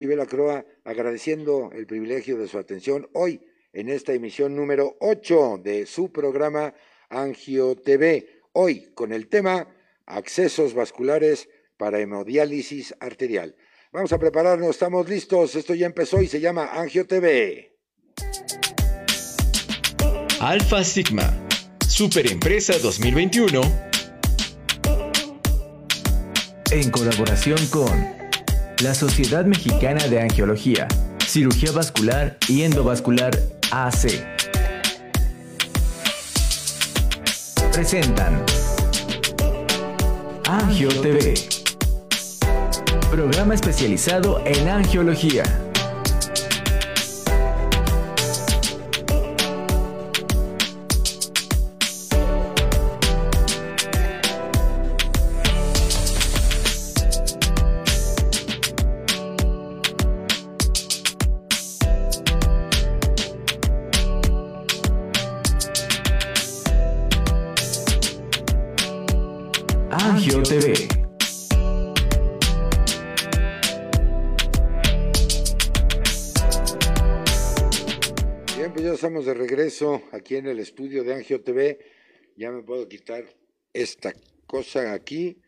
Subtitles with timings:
[0.00, 3.42] Ibela Croa, agradeciendo el privilegio de su atención hoy
[3.74, 6.74] en esta emisión número 8 de su programa
[7.10, 8.26] Angio TV.
[8.52, 9.68] Hoy con el tema
[10.06, 13.54] accesos vasculares para hemodiálisis arterial.
[13.92, 15.54] Vamos a prepararnos, estamos listos.
[15.54, 17.76] Esto ya empezó y se llama Angio TV.
[20.40, 21.46] Alfa Sigma,
[21.86, 23.60] Superempresa 2021.
[26.70, 28.29] En colaboración con
[28.82, 30.88] la Sociedad Mexicana de Angiología,
[31.26, 33.38] Cirugía Vascular y Endovascular
[33.70, 34.24] AC.
[37.72, 38.42] Presentan
[40.46, 41.34] Angio TV,
[43.10, 45.69] programa especializado en angiología.
[80.36, 81.78] En el estudio de Angio TV.
[82.36, 83.24] Ya me puedo quitar
[83.72, 84.14] esta
[84.46, 85.40] cosa aquí.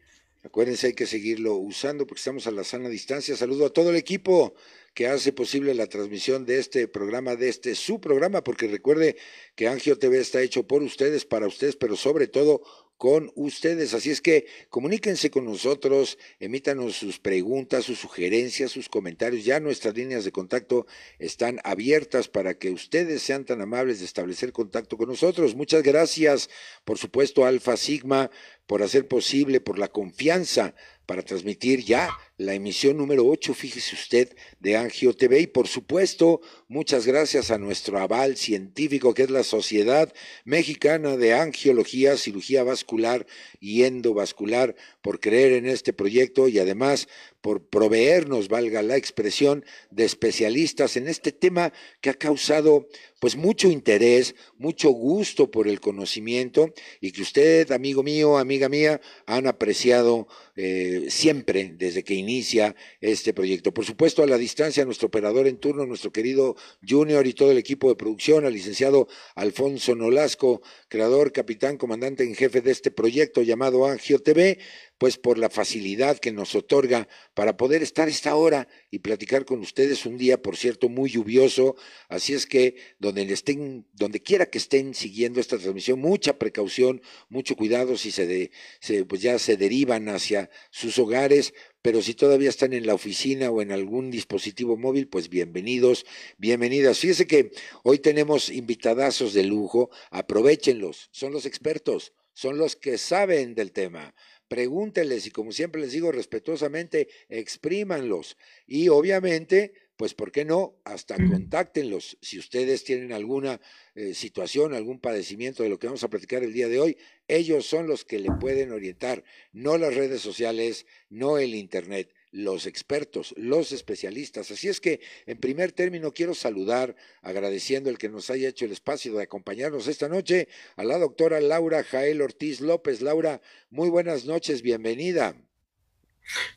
[0.44, 3.36] Acuérdense, hay que seguirlo usando porque estamos a la sana distancia.
[3.36, 4.54] Saludo a todo el equipo
[4.94, 9.16] que hace posible la transmisión de este programa, de este su programa, porque recuerde
[9.54, 12.62] que Angio TV está hecho por ustedes, para ustedes, pero sobre todo
[13.02, 13.94] con ustedes.
[13.94, 19.44] Así es que comuníquense con nosotros, emítanos sus preguntas, sus sugerencias, sus comentarios.
[19.44, 20.86] Ya nuestras líneas de contacto
[21.18, 25.56] están abiertas para que ustedes sean tan amables de establecer contacto con nosotros.
[25.56, 26.48] Muchas gracias,
[26.84, 28.30] por supuesto, Alfa Sigma,
[28.68, 32.08] por hacer posible, por la confianza para transmitir ya
[32.42, 35.40] la emisión número 8, fíjese usted, de Angio TV.
[35.40, 40.12] Y por supuesto, muchas gracias a nuestro aval científico, que es la Sociedad
[40.44, 43.26] Mexicana de Angiología, Cirugía Vascular
[43.60, 47.08] y Endovascular, por creer en este proyecto y además
[47.42, 52.88] por proveernos, valga la expresión, de especialistas en este tema que ha causado
[53.20, 59.00] pues mucho interés, mucho gusto por el conocimiento y que usted, amigo mío, amiga mía,
[59.26, 63.72] han apreciado eh, siempre desde que inicia este proyecto.
[63.74, 66.56] Por supuesto, a la distancia, nuestro operador en turno, nuestro querido
[66.86, 72.34] Junior y todo el equipo de producción, al licenciado Alfonso Nolasco, creador, capitán, comandante en
[72.34, 74.58] jefe de este proyecto llamado Angio TV,
[74.98, 79.58] pues por la facilidad que nos otorga para poder estar esta hora y platicar con
[79.58, 81.74] ustedes un día, por cierto, muy lluvioso.
[82.08, 87.56] Así es que donde estén, donde quiera que estén siguiendo esta transmisión, mucha precaución, mucho
[87.56, 92.72] cuidado si se, se pues ya se derivan hacia sus hogares, pero si todavía están
[92.72, 96.06] en la oficina o en algún dispositivo móvil, pues bienvenidos,
[96.38, 96.98] bienvenidas.
[96.98, 97.50] Fíjese que
[97.82, 104.14] hoy tenemos invitadazos de lujo, aprovechenlos, son los expertos, son los que saben del tema
[104.52, 110.78] pregúntenles y como siempre les digo respetuosamente, exprímanlos y obviamente, pues, ¿por qué no?
[110.84, 113.62] Hasta contáctenlos si ustedes tienen alguna
[113.94, 116.98] eh, situación, algún padecimiento de lo que vamos a platicar el día de hoy.
[117.32, 122.66] Ellos son los que le pueden orientar, no las redes sociales, no el Internet los
[122.66, 124.50] expertos, los especialistas.
[124.50, 128.72] Así es que, en primer término, quiero saludar, agradeciendo el que nos haya hecho el
[128.72, 133.00] espacio de acompañarnos esta noche, a la doctora Laura Jael Ortiz López.
[133.00, 133.40] Laura,
[133.70, 135.34] muy buenas noches, bienvenida.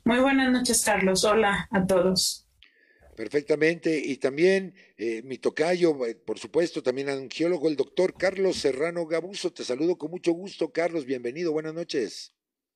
[0.04, 1.24] Muy buenas noches, Carlos.
[1.24, 2.45] Hola a todos.
[3.16, 3.98] Perfectamente.
[3.98, 9.54] Y también eh, mi tocayo, eh, por supuesto, también angiólogo, el doctor Carlos Serrano Gabuso.
[9.54, 11.06] Te saludo con mucho gusto, Carlos.
[11.06, 11.52] Bienvenido.
[11.52, 12.34] Buenas noches.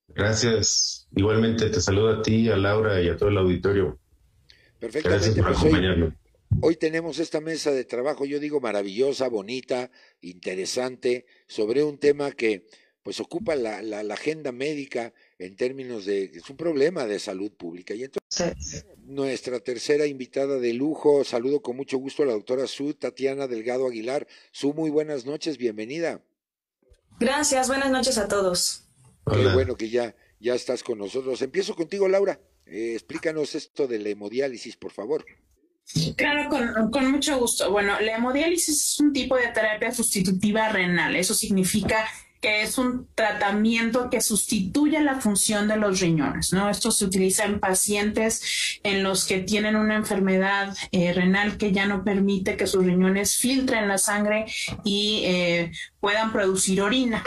[0.08, 1.06] Gracias.
[1.14, 3.98] Igualmente te saludo a ti, a Laura y a todo el auditorio.
[4.78, 5.26] Perfectamente.
[5.26, 6.14] Gracias por pues hoy, acompañarnos.
[6.62, 9.90] hoy tenemos esta mesa de trabajo, yo digo maravillosa, bonita,
[10.20, 12.66] interesante, sobre un tema que
[13.02, 17.50] pues ocupa la, la, la agenda médica en términos de, es un problema de salud
[17.50, 17.94] pública.
[17.94, 22.92] Y entonces, nuestra tercera invitada de lujo, saludo con mucho gusto a la doctora Su,
[22.92, 24.28] Tatiana Delgado Aguilar.
[24.52, 26.22] Su, muy buenas noches, bienvenida.
[27.18, 28.84] Gracias, buenas noches a todos.
[29.26, 29.54] Qué Hola.
[29.54, 31.40] bueno que ya, ya estás con nosotros.
[31.40, 32.38] Empiezo contigo, Laura.
[32.66, 35.24] Eh, explícanos esto de la hemodiálisis, por favor.
[36.16, 37.72] Claro, con, con mucho gusto.
[37.72, 41.16] Bueno, la hemodiálisis es un tipo de terapia sustitutiva renal.
[41.16, 42.06] Eso significa
[42.40, 46.70] que es un tratamiento que sustituye la función de los riñones, ¿no?
[46.70, 51.86] Esto se utiliza en pacientes en los que tienen una enfermedad eh, renal que ya
[51.86, 54.46] no permite que sus riñones filtren la sangre
[54.84, 57.22] y eh, puedan producir orina.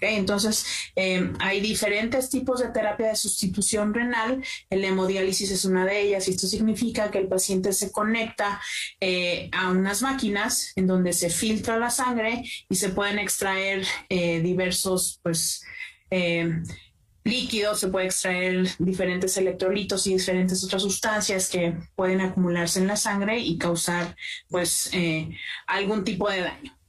[0.00, 4.42] Entonces, em, hay diferentes tipos de terapia de sustitución renal.
[4.68, 8.60] El hemodiálisis es una de ellas y esto significa que el paciente se conecta
[9.00, 14.40] eh, a unas máquinas en donde se filtra la sangre y se pueden extraer eh,
[14.40, 15.62] diversos, pues,
[16.10, 16.64] em,
[17.24, 22.96] líquidos, se puede extraer diferentes electrolitos y diferentes otras sustancias que pueden acumularse en la
[22.96, 24.16] sangre y causar,
[24.48, 25.28] pues, eh,
[25.66, 26.79] algún tipo de daño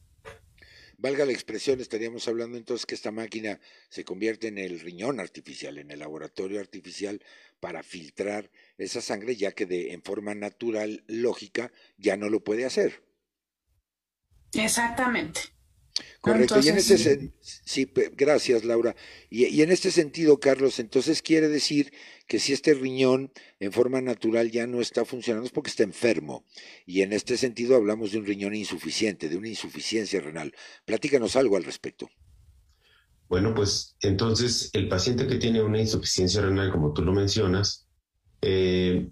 [1.01, 3.59] valga la expresión, estaríamos hablando entonces que esta máquina
[3.89, 7.21] se convierte en el riñón artificial, en el laboratorio artificial
[7.59, 12.65] para filtrar esa sangre, ya que de, en forma natural, lógica, ya no lo puede
[12.65, 13.03] hacer.
[14.53, 15.41] Exactamente.
[16.19, 16.59] Correcto.
[16.61, 17.91] y en ese sí.
[18.15, 18.95] gracias, Laura.
[19.29, 21.91] Y, en este sentido, Carlos, entonces quiere decir
[22.27, 26.45] que si este riñón en forma natural ya no está funcionando es porque está enfermo.
[26.85, 30.53] Y en este sentido hablamos de un riñón insuficiente, de una insuficiencia renal.
[30.85, 32.09] Platícanos algo al respecto.
[33.27, 37.87] Bueno, pues entonces el paciente que tiene una insuficiencia renal, como tú lo mencionas,
[38.41, 39.09] eh,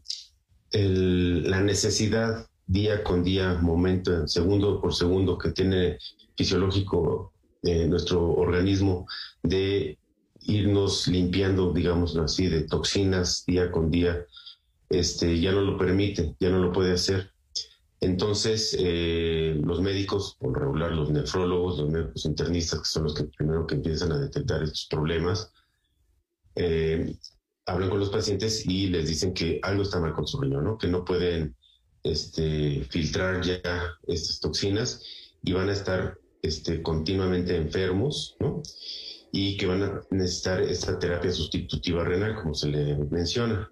[0.71, 5.97] la necesidad día con día, momento, segundo por segundo que tiene
[6.39, 9.05] fisiológico de nuestro organismo
[9.43, 9.99] de
[10.43, 14.25] irnos limpiando, digamos así, de toxinas día con día,
[14.89, 17.33] este, ya no lo permite, ya no lo puede hacer.
[17.99, 23.25] Entonces, eh, los médicos, por regular, los nefrólogos, los médicos internistas, que son los que
[23.25, 25.51] primero que empiezan a detectar estos problemas,
[26.55, 27.17] eh,
[27.65, 30.77] hablan con los pacientes y les dicen que algo está mal con su riñón, ¿no?
[30.77, 31.57] que no pueden
[32.03, 33.61] este, filtrar ya
[34.07, 35.03] estas toxinas
[35.43, 38.61] y van a estar este, continuamente enfermos, ¿no?
[39.31, 43.69] Y que van a necesitar esta terapia sustitutiva renal, como se le menciona.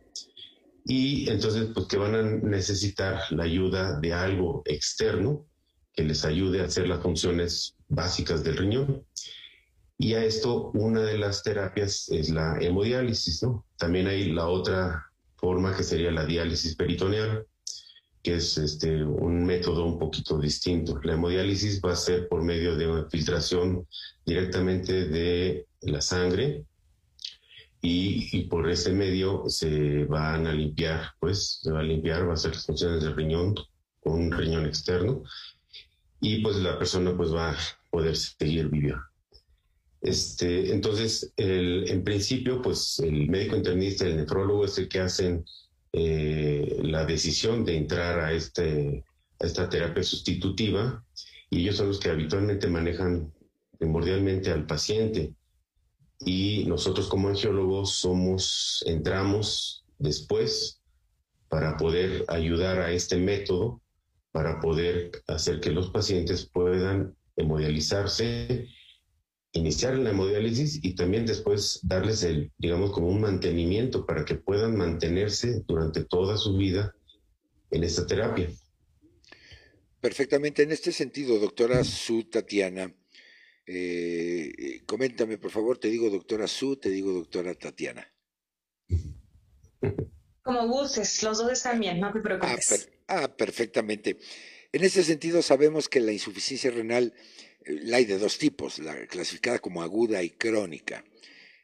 [0.86, 5.46] Y entonces, pues que van a necesitar la ayuda de algo externo
[5.94, 9.04] que les ayude a hacer las funciones básicas del riñón.
[9.98, 13.42] Y a esto, una de las terapias es la hemodiálisis.
[13.78, 17.48] También hay la otra forma que sería la diálisis peritoneal,
[18.24, 21.00] que es este, un método un poquito distinto.
[21.04, 23.88] La hemodiálisis va a ser por medio de una filtración
[24.26, 26.66] directamente de la sangre
[27.82, 32.34] y, por ese medio se van a limpiar, pues se va a limpiar, va a
[32.34, 33.56] hacer las funciones del riñón
[34.02, 35.24] con un riñón externo
[36.20, 37.58] y pues la persona pues va a
[37.92, 39.02] poder seguir viviendo.
[40.02, 45.46] Este, entonces, en principio, pues el médico internista, el nefrólogo es el que hacen
[46.00, 49.04] eh, la decisión de entrar a, este,
[49.40, 51.04] a esta terapia sustitutiva
[51.50, 53.34] y ellos son los que habitualmente manejan
[53.80, 55.34] primordialmente al paciente.
[56.20, 60.82] Y nosotros como angiólogos somos, entramos después
[61.50, 63.82] para poder ayudar a este método,
[64.32, 68.70] para poder hacer que los pacientes puedan hemodializarse
[69.52, 74.76] iniciar la hemodiálisis y también después darles el, digamos, como un mantenimiento para que puedan
[74.76, 76.94] mantenerse durante toda su vida
[77.72, 78.50] en esta terapia.
[80.00, 80.64] Perfectamente.
[80.64, 82.94] En este sentido, doctora Su Tatiana,
[83.66, 88.08] eh, coméntame, por favor, te digo doctora Su, te digo doctora Tatiana.
[90.44, 92.90] Como gustes, los dos están bien, no te preocupes.
[93.08, 94.18] Ah, ah, perfectamente.
[94.72, 97.14] En ese sentido, sabemos que la insuficiencia renal
[97.68, 101.04] la hay de dos tipos, la clasificada como aguda y crónica.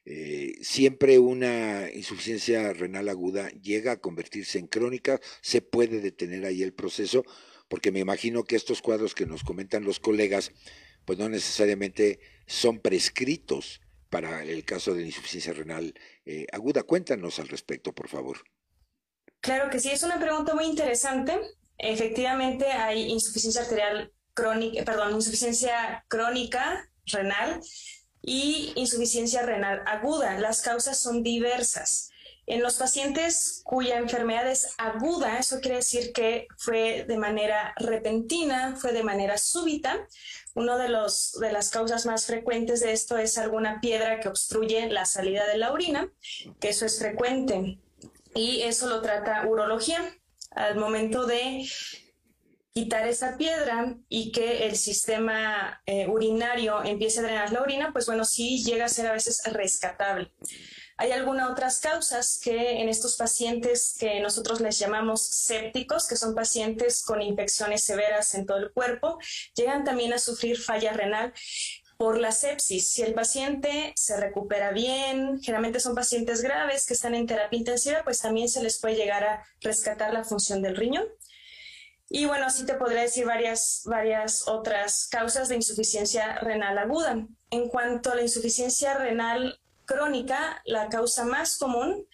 [0.06, 6.62] Eh, siempre una insuficiencia renal aguda llega a convertirse en crónica, se puede detener ahí
[6.62, 7.24] el proceso,
[7.70, 10.52] porque me imagino que estos cuadros que nos comentan los colegas,
[11.06, 15.94] pues no necesariamente son prescritos para el caso de insuficiencia renal
[16.26, 16.84] eh, aguda.
[16.84, 18.44] Cuéntanos al respecto, por favor.
[19.40, 21.40] Claro que sí, es una pregunta muy interesante.
[21.78, 27.62] Efectivamente, hay insuficiencia arterial crónica, perdón, insuficiencia crónica renal
[28.22, 30.40] y insuficiencia renal aguda.
[30.40, 32.10] Las causas son diversas.
[32.46, 38.76] En los pacientes cuya enfermedad es aguda, eso quiere decir que fue de manera repentina,
[38.76, 40.08] fue de manera súbita.
[40.54, 44.90] Una de, los, de las causas más frecuentes de esto es alguna piedra que obstruye
[44.90, 46.12] la salida de la orina,
[46.60, 47.80] que eso es frecuente.
[48.36, 50.02] Y eso lo trata urología.
[50.52, 51.66] Al momento de
[52.74, 58.08] quitar esa piedra y que el sistema eh, urinario empiece a drenar la orina, pues
[58.08, 60.32] bueno, sí llega a ser a veces rescatable.
[60.98, 66.36] Hay algunas otras causas que en estos pacientes que nosotros les llamamos sépticos, que son
[66.36, 69.18] pacientes con infecciones severas en todo el cuerpo,
[69.56, 71.34] llegan también a sufrir falla renal
[71.98, 72.92] por la sepsis.
[72.92, 78.04] Si el paciente se recupera bien, generalmente son pacientes graves que están en terapia intensiva,
[78.04, 81.06] pues también se les puede llegar a rescatar la función del riñón.
[82.16, 87.26] Y bueno, así te podría decir varias, varias otras causas de insuficiencia renal aguda.
[87.50, 92.08] En cuanto a la insuficiencia renal crónica, la causa más común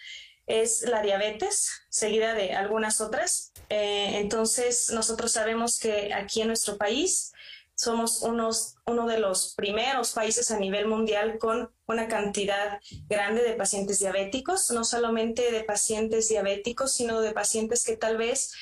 [0.48, 3.51] es la diabetes, seguida de algunas otras.
[3.68, 7.34] Eh, entonces, nosotros sabemos que aquí en nuestro país
[7.75, 12.79] somos unos, uno de los primeros países a nivel mundial con una cantidad
[13.10, 18.53] grande de pacientes diabéticos, no solamente de pacientes diabéticos, sino de pacientes que tal vez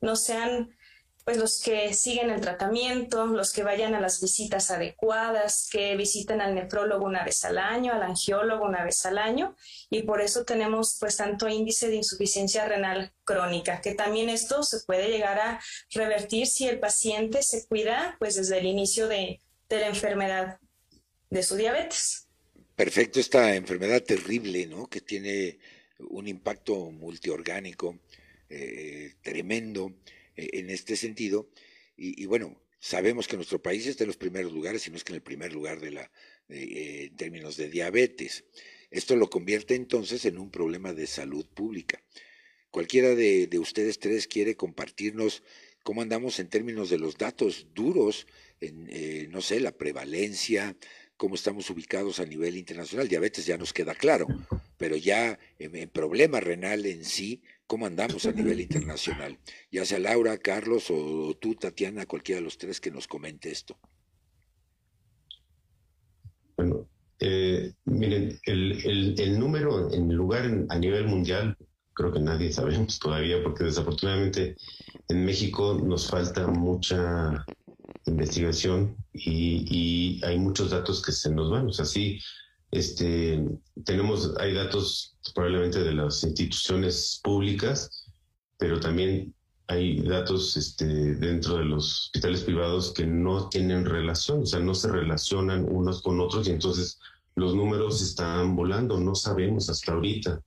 [0.00, 0.70] no sean
[1.24, 6.42] pues los que siguen el tratamiento, los que vayan a las visitas adecuadas, que visiten
[6.42, 9.56] al nefrólogo una vez al año, al angiólogo una vez al año,
[9.88, 14.80] y por eso tenemos pues tanto índice de insuficiencia renal crónica, que también esto se
[14.80, 15.60] puede llegar a
[15.92, 19.40] revertir si el paciente se cuida pues desde el inicio de,
[19.70, 20.60] la enfermedad
[21.30, 22.28] de su diabetes.
[22.76, 24.86] Perfecto, esta enfermedad terrible, ¿no?
[24.86, 25.58] Que tiene
[25.98, 27.98] un impacto multiorgánico
[28.48, 29.90] eh, tremendo
[30.36, 31.48] en este sentido.
[31.96, 35.12] Y, bueno, sabemos que nuestro país está en los primeros lugares, si no es que
[35.12, 36.10] en el primer lugar de la,
[36.48, 38.44] eh, en términos de diabetes.
[38.90, 42.02] Esto lo convierte entonces en un problema de salud pública.
[42.70, 45.42] Cualquiera de, ustedes tres quiere compartirnos
[45.84, 48.26] cómo andamos en términos de los datos duros,
[48.60, 50.76] en, eh, no sé, la prevalencia,
[51.16, 53.08] cómo estamos ubicados a nivel internacional.
[53.08, 54.26] Diabetes ya nos queda claro,
[54.76, 59.38] pero ya en problema renal en sí, cómo andamos a nivel internacional.
[59.70, 63.78] Ya sea Laura, Carlos o tú, Tatiana, cualquiera de los tres que nos comente esto.
[66.56, 71.56] Bueno, eh, miren, el, número en el lugar a nivel mundial,
[71.92, 74.56] creo que nadie sabemos todavía, porque desafortunadamente
[75.08, 77.44] en México nos falta mucha
[78.06, 79.64] investigación y,
[80.20, 81.66] y, hay muchos datos que se nos van.
[81.66, 82.20] O sea, sí,
[82.70, 83.42] este,
[83.84, 88.06] tenemos, hay datos probablemente de las instituciones públicas,
[88.58, 89.34] pero también
[89.68, 94.74] hay datos este, dentro de los hospitales privados que no tienen relación, o sea, no
[94.74, 96.98] se relacionan unos con otros y entonces
[97.34, 100.42] los números están volando, no sabemos hasta ahorita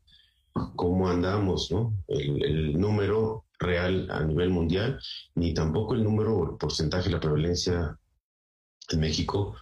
[0.76, 1.94] cómo andamos, ¿no?
[2.08, 5.00] El, el número real a nivel mundial,
[5.36, 7.98] ni tampoco el número o el porcentaje la prevalencia
[8.90, 9.56] en México,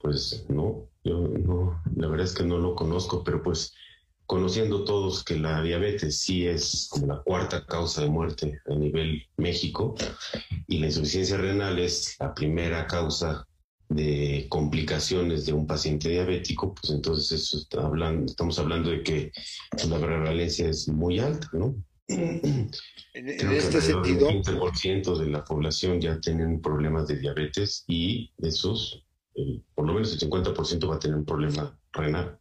[0.00, 3.74] pues no, yo no, la verdad es que no lo conozco, pero pues
[4.26, 9.22] conociendo todos que la diabetes sí es como la cuarta causa de muerte a nivel
[9.36, 9.94] México
[10.66, 13.46] y la insuficiencia renal es la primera causa
[13.88, 19.32] de complicaciones de un paciente diabético, pues entonces eso está hablando, estamos hablando de que
[19.88, 21.76] la prevalencia es muy alta, ¿no?
[22.08, 22.70] En,
[23.14, 29.06] este sentido, el 20% de la población ya tienen problemas de diabetes y esos
[29.74, 32.38] por lo menos el 50% va a tener un problema renal.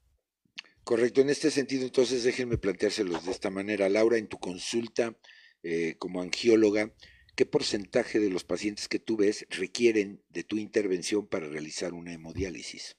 [0.85, 3.89] Correcto, en este sentido, entonces déjenme planteárselos de esta manera.
[3.89, 5.17] Laura, en tu consulta
[5.63, 6.93] eh, como angióloga,
[7.35, 12.13] ¿qué porcentaje de los pacientes que tú ves requieren de tu intervención para realizar una
[12.13, 12.97] hemodiálisis?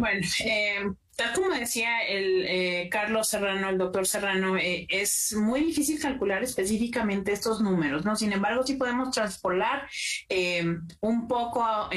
[0.00, 0.78] Bueno, eh,
[1.14, 6.42] tal como decía el eh, Carlos Serrano, el doctor Serrano, eh, es muy difícil calcular
[6.42, 8.16] específicamente estos números, ¿no?
[8.16, 9.88] Sin embargo, sí podemos traspolar
[11.00, 11.90] un poco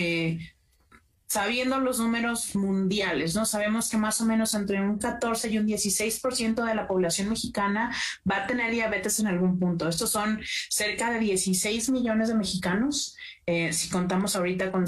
[1.34, 3.44] sabiendo los números mundiales, ¿no?
[3.48, 7.92] Sabemos que más o menos entre un 14 y un 16% de la población mexicana
[8.30, 9.90] va a tener diabetes en algún punto.
[9.90, 13.18] Estos son cerca de 16 millones de mexicanos.
[13.48, 14.86] Eh, si contamos ahorita con,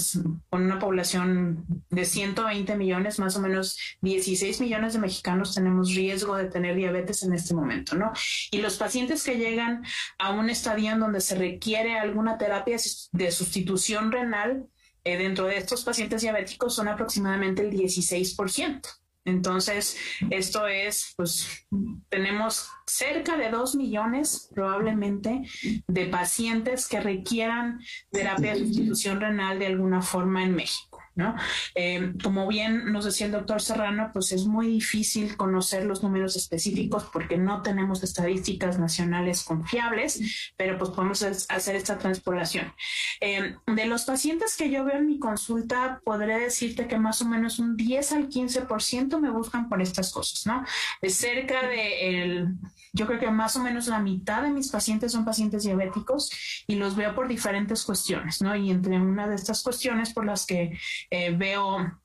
[0.49, 6.37] con, una población de 120 millones, más o menos 16 millones de mexicanos tenemos riesgo
[6.37, 8.13] de tener diabetes en este momento, ¿no?
[8.51, 9.83] Y los pacientes que llegan
[10.19, 12.77] a un estadio en donde se requiere alguna terapia
[13.11, 14.67] de sustitución renal,
[15.05, 18.81] eh, dentro de estos pacientes diabéticos son aproximadamente el 16%.
[19.23, 19.97] Entonces,
[20.29, 21.65] esto es, pues,
[22.09, 25.41] tenemos cerca de 2 millones probablemente
[25.87, 27.79] de pacientes que requieran
[28.11, 30.94] terapia de sustitución renal de alguna forma en México.
[31.15, 31.35] ¿No?
[31.73, 36.35] Eh, como bien nos decía el doctor Serrano, pues es muy difícil conocer los números
[36.35, 42.73] específicos porque no tenemos estadísticas nacionales confiables, pero pues podemos hacer esta transpolación.
[43.21, 47.25] Eh, de los pacientes que yo veo en mi consulta, podré decirte que más o
[47.25, 50.63] menos un 10 al 15% me buscan por estas cosas, ¿no?
[51.01, 52.55] De cerca de el,
[52.93, 56.31] yo creo que más o menos la mitad de mis pacientes son pacientes diabéticos
[56.67, 58.55] y los veo por diferentes cuestiones, ¿no?
[58.55, 60.77] Y entre una de estas cuestiones por las que
[61.09, 61.99] eh, veo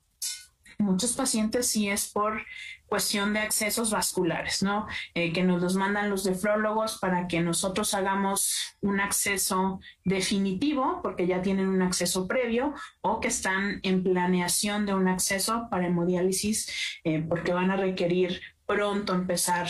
[0.77, 2.41] muchos pacientes sí es por
[2.87, 4.87] cuestión de accesos vasculares, ¿no?
[5.13, 11.25] Eh, que nos los mandan los nefrólogos para que nosotros hagamos un acceso definitivo, porque
[11.25, 16.99] ya tienen un acceso previo, o que están en planeación de un acceso para hemodiálisis,
[17.03, 19.67] eh, porque van a requerir pronto empezar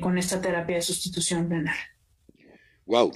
[0.00, 1.76] con esta terapia de sustitución renal.
[2.86, 3.12] wow,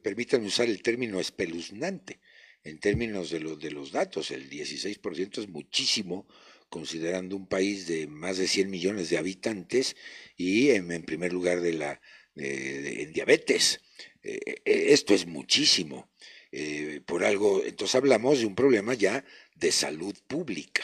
[0.00, 2.20] permítanme usar el término espeluznante
[2.64, 4.30] en términos de, de los datos.
[4.30, 6.26] El 16% es muchísimo
[6.68, 9.96] considerando un país de más de 100 millones de habitantes
[10.36, 12.00] y en, primer lugar de la,
[12.36, 13.80] en diabetes.
[14.22, 16.10] Eh, eh, esto es muchísimo.
[16.50, 19.24] Eh, por algo, entonces hablamos de un problema ya
[19.54, 20.82] de salud pública.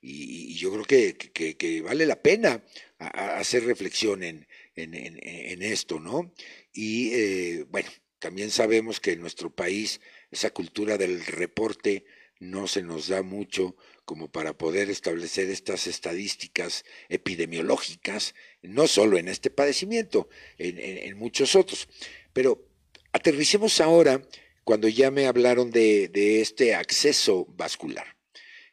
[0.00, 2.64] Y, yo creo que, vale la pena
[2.98, 6.34] hacer reflexión en, en, esto, ¿no?
[6.72, 7.88] Y bueno,
[8.18, 10.00] también sabemos que en nuestro país
[10.32, 12.04] esa cultura del reporte
[12.40, 19.28] no se nos da mucho como para poder establecer estas estadísticas epidemiológicas, no solo en
[19.28, 21.88] este padecimiento, en, muchos otros.
[22.32, 22.66] Pero
[23.12, 24.20] aterricemos ahora
[24.64, 28.16] cuando ya me hablaron de, este acceso vascular.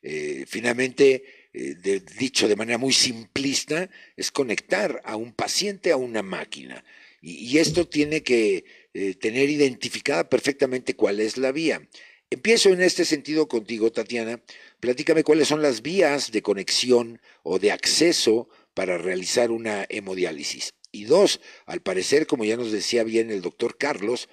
[0.02, 6.24] Eh, finalmente, eh, dicho de manera muy simplista, es conectar a un paciente a una
[6.24, 6.84] máquina.
[7.22, 8.64] Y, esto tiene que
[9.00, 11.88] eh, tener identificada perfectamente cuál es la vía.
[12.30, 14.44] Empiezo en este sentido contigo, Tatiana.
[14.82, 20.72] Platícame cuáles son las vías de conexión o de acceso para realizar una hemodiálisis.
[20.92, 24.28] Y dos, al parecer, como ya nos decía bien el doctor Carlos,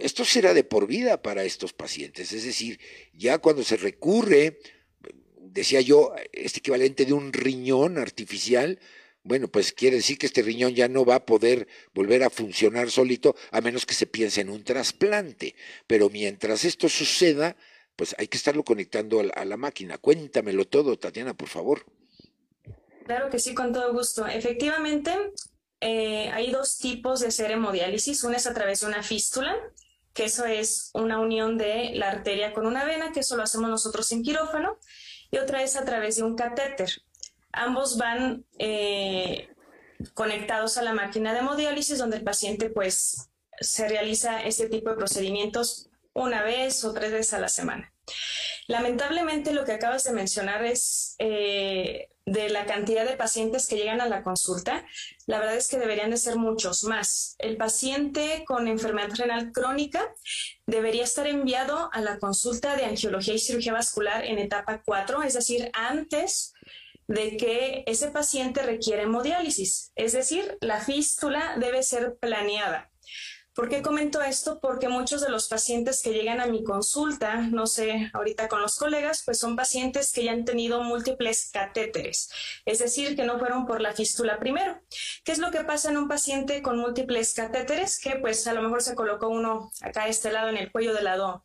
[0.00, 2.32] esto será de por vida para estos pacientes.
[2.32, 2.80] Es decir,
[3.12, 4.58] ya cuando se recurre,
[5.40, 8.80] decía yo, este equivalente de un riñón artificial,
[9.22, 12.90] bueno, pues quiere decir que este riñón ya no va a poder volver a funcionar
[12.90, 15.54] solito a menos que se piense en un trasplante.
[15.86, 17.56] Pero mientras esto suceda,
[17.96, 19.98] pues hay que estarlo conectando a la, máquina.
[19.98, 21.84] Cuéntamelo todo, Tatiana, por favor.
[23.04, 24.26] Claro que sí, con todo gusto.
[24.26, 25.12] Efectivamente,
[25.80, 28.22] eh, hay dos tipos de hacer hemodiálisis.
[28.24, 29.56] Una es a través de una fístula,
[30.14, 33.68] que eso es una unión de la arteria con una vena, que eso lo hacemos
[33.68, 34.78] nosotros en quirófano,
[35.30, 37.02] y otra es a través de un catéter.
[37.52, 39.48] Ambos van eh,
[40.14, 44.96] conectados a la máquina de hemodiálisis, donde el paciente pues se realiza este tipo de
[44.96, 47.92] procedimientos una vez o tres veces a la semana.
[48.66, 54.00] Lamentablemente lo que acabas de mencionar es eh, de la cantidad de pacientes que llegan
[54.00, 54.84] a la consulta.
[55.26, 57.34] La verdad es que deberían de ser muchos más.
[57.38, 60.14] El paciente con enfermedad renal crónica
[60.66, 65.34] debería estar enviado a la consulta de angiología y cirugía vascular en etapa 4, es
[65.34, 66.52] decir, antes
[67.08, 72.90] de que ese paciente requiere hemodiálisis, es decir, la fístula debe ser planeada.
[73.58, 74.60] ¿Por qué comento esto?
[74.60, 78.76] Porque muchos de los pacientes que llegan a mi consulta, no sé, ahorita con los
[78.76, 82.30] colegas, pues son pacientes que ya han tenido múltiples catéteres,
[82.64, 84.80] es decir, que no fueron por la fístula primero.
[85.24, 87.98] ¿Qué es lo que pasa en un paciente con múltiples catéteres?
[87.98, 90.94] Que pues a lo mejor se colocó uno acá a este lado en el cuello
[90.94, 91.42] del lado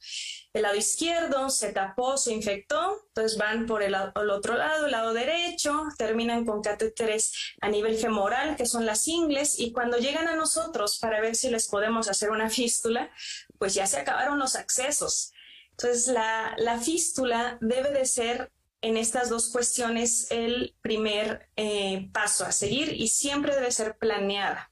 [0.53, 5.13] el lado izquierdo, se tapó, se infectó, entonces van por el, otro lado, el lado
[5.13, 10.35] derecho, terminan con catéteres a nivel femoral, que son las ingles, y cuando llegan a
[10.35, 13.09] nosotros para ver si les podemos hacer una fístula,
[13.57, 15.31] pues ya se acabaron los accesos.
[15.71, 22.51] Entonces, la, fístula debe de ser en estas dos cuestiones el primer eh, paso a
[22.51, 24.69] seguir y siempre debe ser planeada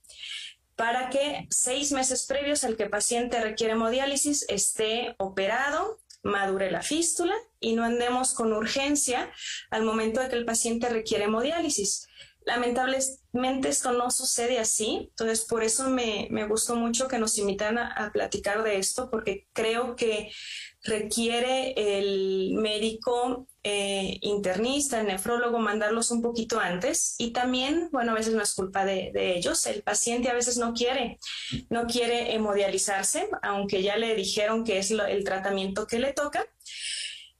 [0.81, 6.81] para que seis meses previos al que el paciente requiere hemodiálisis esté operado, madure la
[6.81, 9.31] fístula y no andemos con urgencia
[9.69, 12.07] al momento de que el paciente requiere hemodiálisis.
[12.45, 18.09] Lamentablemente esto no sucede así, entonces por eso me, gustó mucho que nos invitan a,
[18.11, 20.31] platicar de esto, porque creo que
[20.83, 27.15] requiere el médico eh, internista, el nefrólogo, mandarlos un poquito antes.
[27.19, 29.65] Y también, bueno, a veces no es culpa de, ellos.
[29.67, 31.19] El paciente a veces no quiere,
[31.69, 36.45] no quiere hemodializarse, aunque ya le dijeron que es el tratamiento que le toca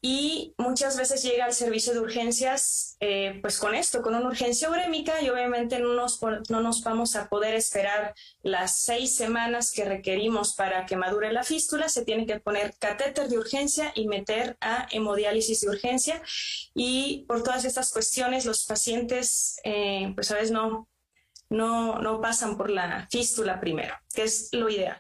[0.03, 4.67] y muchas veces llega al servicio de urgencias eh, pues con esto, con una urgencia
[4.67, 9.85] urémica y obviamente no nos, no nos vamos a poder esperar las seis semanas que
[9.85, 14.57] requerimos para que madure la fístula, se tiene que poner catéter de urgencia y meter
[14.59, 16.23] a hemodiálisis de urgencia
[16.73, 20.89] y por todas estas cuestiones los pacientes eh, pues a veces no,
[21.49, 24.99] no, no pasan por la fístula primero, que es lo ideal.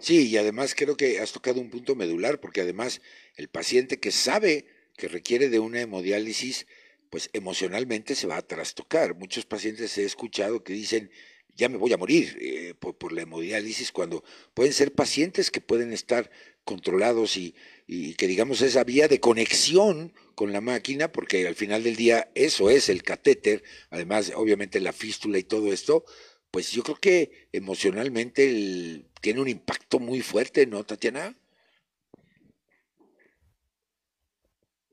[0.00, 3.02] Sí, y además creo que has tocado un punto medular, porque además
[3.40, 4.66] el paciente que sabe
[4.98, 6.66] que requiere de una hemodiálisis,
[7.08, 9.14] pues emocionalmente se va a trastocar.
[9.14, 11.10] Muchos pacientes he escuchado que dicen,
[11.56, 14.22] ya me voy a morir eh, por, la hemodiálisis, cuando
[14.52, 16.30] pueden ser pacientes que pueden estar
[16.64, 17.54] controlados y,
[17.86, 22.30] y, que digamos esa vía de conexión con la máquina, porque al final del día
[22.34, 26.04] eso es el catéter, además obviamente la fístula y todo esto,
[26.50, 31.39] pues yo creo que emocionalmente tiene un impacto muy fuerte, ¿no, Tatiana?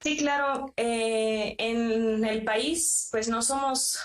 [0.07, 0.73] Sí, claro.
[0.77, 3.99] Eh, en el país, pues no somos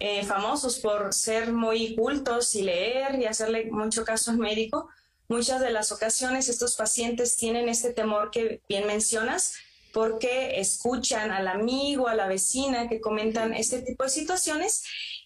[0.00, 4.88] eh, famosos por ser muy cultos y leer y hacerle mucho caso al médico,
[5.28, 9.54] muchas de las ocasiones estos pacientes tienen este temor que bien mencionas
[9.92, 14.82] porque escuchan al amigo, a la vecina que comentan este tipo de situaciones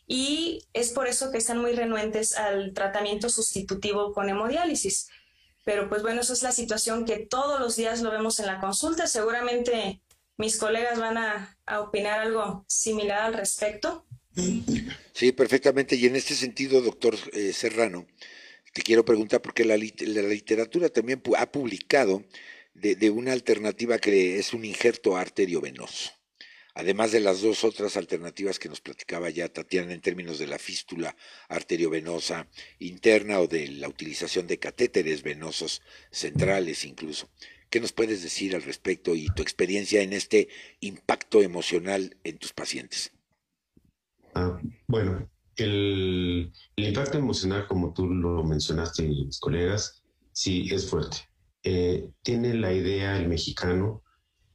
[0.07, 5.09] y es por eso que están muy renuentes al tratamiento sustitutivo con hemodiálisis.
[5.65, 8.61] Pero pues bueno, esa es la situación que todos los días lo vemos en la
[8.61, 9.07] consulta.
[9.07, 10.03] Seguramente
[10.41, 14.07] mis colegas van a, opinar algo similar al respecto.
[15.13, 15.95] Sí, perfectamente.
[15.97, 18.07] Y en este sentido, doctor eh, Serrano,
[18.73, 22.25] te quiero preguntar, porque la, la literatura también ha publicado
[22.75, 26.13] de, una alternativa que es un injerto arteriovenoso.
[26.75, 30.59] Además de las dos otras alternativas que nos platicaba ya Tatiana en términos de la
[30.59, 31.15] fístula
[31.49, 32.49] arteriovenosa
[32.79, 37.29] interna o de la utilización de catéteres venosos centrales incluso.
[37.71, 40.49] ¿Qué nos puedes decir al respecto y tu experiencia en este
[40.81, 43.13] impacto emocional en tus pacientes?
[44.35, 50.03] Ah, bueno, el, el, impacto emocional, como tú lo mencionaste, mis colegas,
[50.33, 51.19] sí es fuerte.
[51.63, 54.03] Eh, tiene la idea el mexicano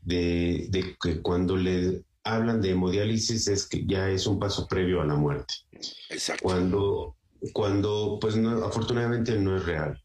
[0.01, 0.69] de,
[1.01, 5.15] que cuando le hablan de hemodiálisis es que ya es un paso previo a la
[5.15, 5.53] muerte.
[6.09, 6.43] Exacto.
[6.43, 7.17] Cuando,
[7.53, 10.01] cuando pues no, afortunadamente no es real.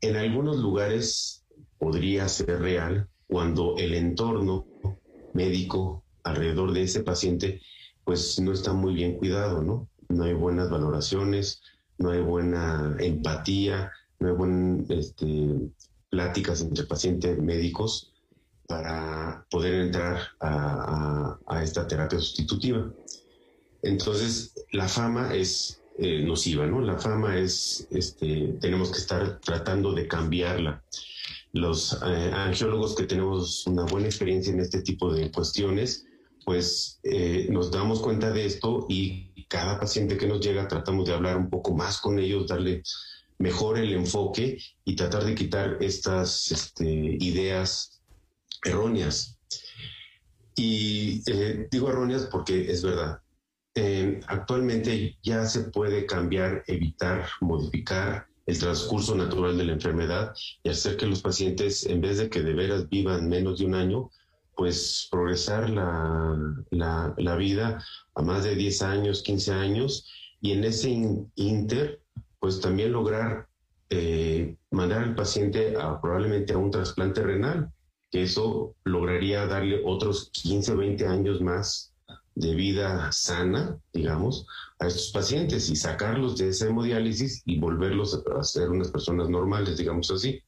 [0.00, 1.45] En algunos lugares
[1.78, 4.66] podría ser real cuando el entorno
[5.32, 7.60] médico alrededor de ese paciente
[8.04, 9.88] pues no está muy bien cuidado, ¿no?
[10.08, 11.60] No hay buenas valoraciones,
[11.98, 15.70] no hay buena empatía, no hay buen este,
[16.08, 18.12] pláticas entre pacientes médicos
[18.68, 22.92] para poder entrar a, esta terapia sustitutiva.
[23.82, 26.80] Entonces, la fama es eh, nociva, ¿no?
[26.80, 30.82] La fama es, este, tenemos que estar tratando de cambiarla.
[31.56, 36.04] Los eh, angiólogos que tenemos una buena experiencia en este tipo de cuestiones,
[36.44, 41.14] pues eh, nos damos cuenta de esto y cada paciente que nos llega tratamos de
[41.14, 42.82] hablar un poco más con ellos, darle
[43.38, 48.02] mejor el enfoque y tratar de quitar estas este, ideas
[48.62, 49.38] erróneas.
[50.56, 53.22] Y eh, digo erróneas porque es verdad.
[54.26, 60.96] actualmente ya se puede cambiar, evitar, modificar el transcurso natural de la enfermedad y hacer
[60.96, 64.10] que los pacientes, en vez de que de veras vivan menos de un año,
[64.54, 70.08] pues progresar la, la, vida a más de 10 años, 15 años,
[70.40, 70.90] y en ese
[71.34, 72.00] inter
[72.38, 73.48] pues también lograr
[73.90, 77.70] eh, mandar al paciente a, probablemente a un trasplante renal,
[78.10, 81.92] que eso lograría darle otros 15 o 20 años más
[82.36, 84.46] de vida sana, digamos,
[84.78, 89.78] a estos pacientes y sacarlos de esa hemodiálisis y volverlos a ser unas personas normales,
[89.78, 90.40] digamos así.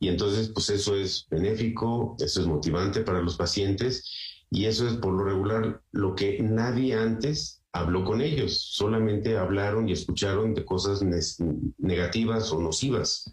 [0.00, 4.10] Y entonces, pues eso es benéfico, eso es motivante para los pacientes
[4.50, 9.88] y eso es por lo regular lo que nadie antes habló con ellos, solamente hablaron
[9.88, 11.02] y escucharon de cosas
[11.78, 13.30] negativas o nocivas.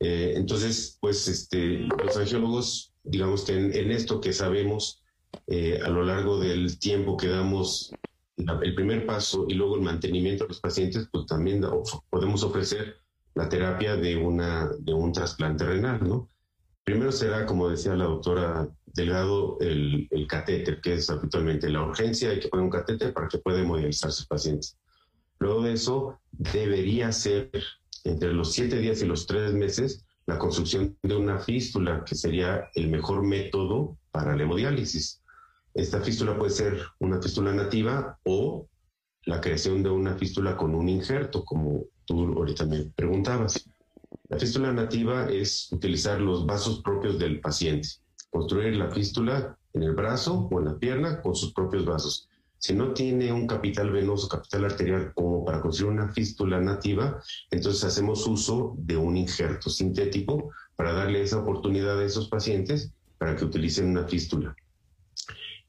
[0.00, 4.99] Eh, entonces, pues este, los angiólogos, digamos que en, esto que sabemos
[5.46, 7.92] eh, a lo largo del tiempo que damos
[8.36, 11.62] el primer paso y luego el mantenimiento de los pacientes, pues también
[12.08, 12.96] podemos ofrecer
[13.34, 16.30] la terapia de, una, de un trasplante renal, ¿no?
[16.84, 22.30] Primero será, como decía la doctora Delgado, el, el catéter, que es habitualmente la urgencia,
[22.30, 24.68] hay que poner un catéter para que pueda hemodializarse el paciente.
[25.38, 27.50] Luego de eso, debería ser
[28.04, 32.70] entre los siete días y los tres meses la construcción de una fístula, que sería
[32.74, 35.22] el mejor método para la hemodiálisis.
[35.74, 38.66] Esta fístula puede ser una fístula nativa o
[39.24, 43.68] la creación de una fístula con un injerto, como tú ahorita me preguntabas.
[44.28, 47.88] La fístula nativa es utilizar los vasos propios del paciente,
[48.30, 52.28] construir la fístula en el brazo o en la pierna con sus propios vasos.
[52.58, 57.84] Si no tiene un capital venoso, capital arterial como para construir una fístula nativa, entonces
[57.84, 63.44] hacemos uso de un injerto sintético para darle esa oportunidad a esos pacientes para que
[63.44, 64.56] utilicen una fístula.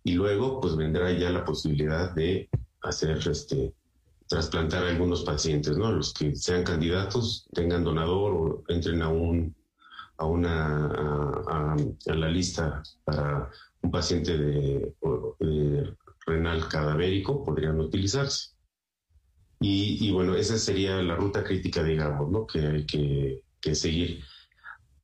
[0.06, 2.50] Y luego, pues vendrá ya la posibilidad de
[2.82, 3.74] hacer este,
[4.26, 5.92] trasplantar a algunos pacientes, ¿no?
[5.92, 9.54] Los que sean candidatos, tengan donador o entren a un
[10.18, 13.50] a una a, la lista para
[13.82, 14.94] un paciente de,
[16.26, 18.52] renal cadavérico podrían utilizarse.
[19.60, 22.48] Y, bueno, esa sería la ruta crítica, digamos, ¿no?
[22.48, 24.24] Que hay que, seguir.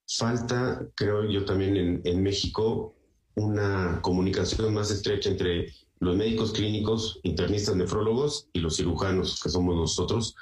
[0.08, 2.96] Falta, creo yo también en, en México,
[3.36, 9.76] una comunicación más estrecha entre los médicos clínicos, internistas, nefrólogos y los cirujanos, que somos
[9.76, 10.36] nosotros,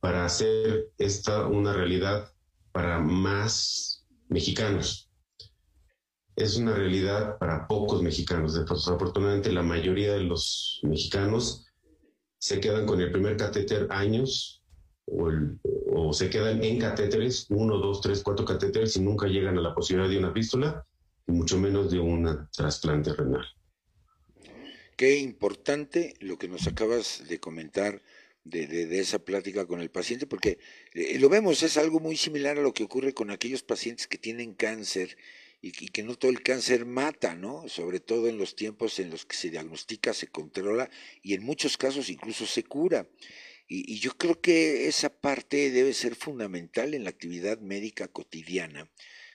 [0.00, 2.32] para hacer esta una realidad
[2.72, 5.08] para más mexicanos.
[6.34, 8.54] Es una realidad para pocos mexicanos.
[8.54, 11.66] Desafortunadamente, la mayoría de los mexicanos
[12.38, 14.61] se quedan con el primer catéter años
[15.06, 19.74] o, se quedan en catéteres, uno, dos, tres, cuatro catéteres y nunca llegan a la
[19.74, 20.86] posibilidad de una fístula
[21.26, 23.46] y mucho menos de un trasplante renal.
[24.96, 28.02] Qué importante lo que nos acabas de comentar
[28.44, 30.58] de, esa plática con el paciente, porque
[30.94, 34.18] eh, lo vemos, es algo muy similar a lo que ocurre con aquellos pacientes que
[34.18, 35.16] tienen cáncer
[35.60, 37.68] y, que no todo el cáncer mata, ¿no?
[37.68, 40.90] Sobre todo en los tiempos en los que se diagnostica, se controla
[41.22, 43.06] y en muchos casos incluso se cura.
[43.68, 48.90] Y, yo creo que esa parte debe ser fundamental en la actividad médica cotidiana,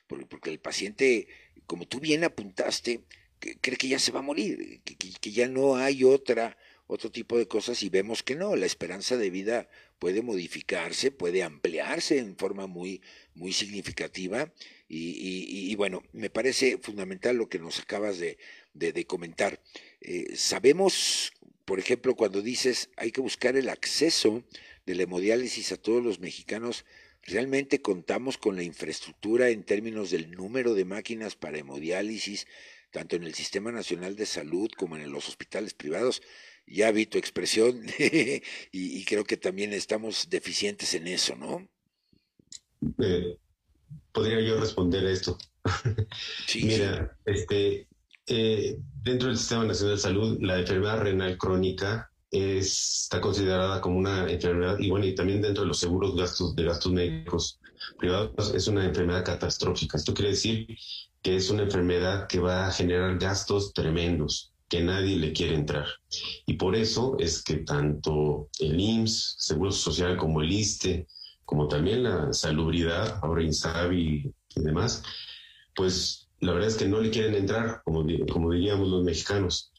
[0.07, 1.27] porque, el paciente,
[1.65, 3.01] como tú bien apuntaste,
[3.39, 7.47] cree que ya se va a morir, que ya no hay otra otro tipo de
[7.47, 12.65] cosas y vemos que no, la esperanza de vida puede modificarse, puede ampliarse en forma
[12.65, 13.01] muy,
[13.35, 14.51] muy significativa
[14.89, 18.37] y, bueno, me parece fundamental lo que nos acabas de,
[19.05, 19.61] comentar.
[19.99, 21.33] Eh, sabemos,
[21.67, 24.41] por ejemplo, cuando dices hay que buscar el acceso
[24.85, 26.85] de la hemodiálisis a todos los mexicanos,
[27.23, 32.47] ¿realmente contamos con la infraestructura en términos del número de máquinas para hemodiálisis,
[32.89, 36.21] tanto en el Sistema Nacional de Salud como en los hospitales privados?
[36.67, 37.81] ya vi tu expresión
[38.71, 41.67] y, creo que también estamos deficientes en eso, ¿no?
[42.99, 43.37] Eh,
[44.11, 45.37] podría yo responder a esto.
[46.55, 47.87] Mira, este,
[48.27, 54.29] eh, dentro del Sistema Nacional de Salud, la enfermedad renal crónica está considerada como una
[54.29, 57.59] enfermedad, y bueno, y también dentro de los seguros gastos de gastos médicos
[57.97, 59.97] privados, es una enfermedad catastrófica.
[59.97, 60.67] Esto quiere decir
[61.21, 65.85] que es una enfermedad que va a generar gastos tremendos que nadie le quiere entrar.
[66.45, 71.07] Y por eso es que tanto el IMSS, Seguro Social, como el ISTE,
[71.45, 75.03] como también la salubridad, ahora INSABI y demás,
[75.73, 79.71] pues la verdad es que no le quieren entrar, como, como diríamos los mexicanos.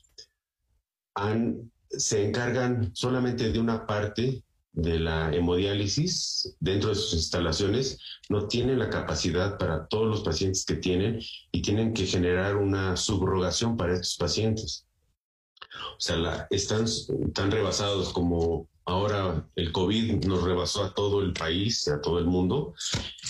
[1.14, 4.42] Han, se encargan solamente de una parte
[4.72, 10.64] de la hemodiálisis dentro de sus instalaciones no tienen la capacidad para todos los pacientes
[10.64, 14.86] que tienen y tienen que generar una subrogación para estos pacientes.
[15.96, 16.84] O sea, están
[17.34, 22.26] tan rebasados como ahora el COVID nos rebasó a todo el país, a todo el
[22.26, 22.74] mundo.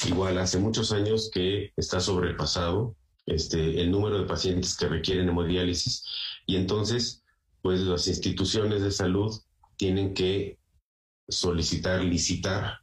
[0.07, 2.95] Igual hace muchos años que está sobrepasado
[3.29, 6.05] este, el número de pacientes que requieren hemodiálisis.
[6.47, 7.23] Y entonces
[7.69, 9.31] pues las instituciones de salud
[9.77, 10.59] tienen que
[11.29, 12.79] solicitar, licitar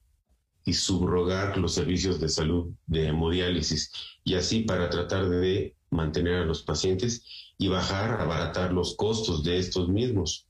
[0.64, 3.92] y subrogar los servicios de salud de hemodiálisis.
[4.24, 7.24] Y así para tratar de mantener a los pacientes
[7.58, 10.46] y bajar, abaratar los costos de estos mismos.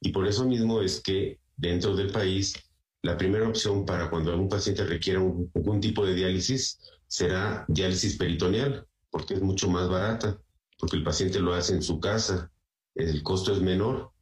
[0.00, 2.54] Y por eso mismo es que dentro del país
[3.02, 8.87] la primera opción para cuando algún paciente requiera algún tipo de diálisis será diálisis peritoneal,
[9.10, 10.38] porque es mucho más barata,
[10.78, 12.50] porque el paciente lo hace en su casa,
[12.94, 14.12] el costo es menor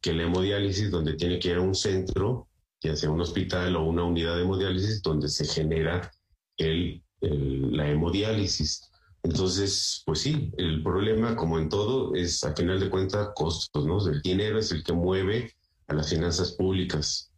[0.00, 2.48] que la hemodiálisis donde tiene que ir a un centro
[2.82, 6.10] ya sea un hospital o una unidad de hemodiálisis donde se genera
[6.58, 8.90] la hemodiálisis.
[9.22, 14.06] Entonces, pues sí, el problema, como en todo, es a final de cuentas costos, ¿no?
[14.08, 15.52] El dinero es el que mueve
[15.88, 17.32] a las finanzas públicas.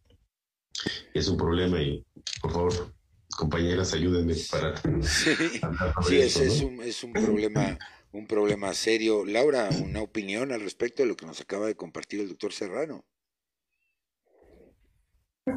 [1.13, 2.05] Es un problema y,
[2.41, 2.93] por favor,
[3.39, 4.75] compañeras, ayúdenme para...
[6.07, 7.77] Sí, es, un, es un problema
[8.11, 9.25] un problema serio.
[9.25, 13.05] Laura, una opinión al respecto de lo que nos acaba de compartir el doctor Serrano.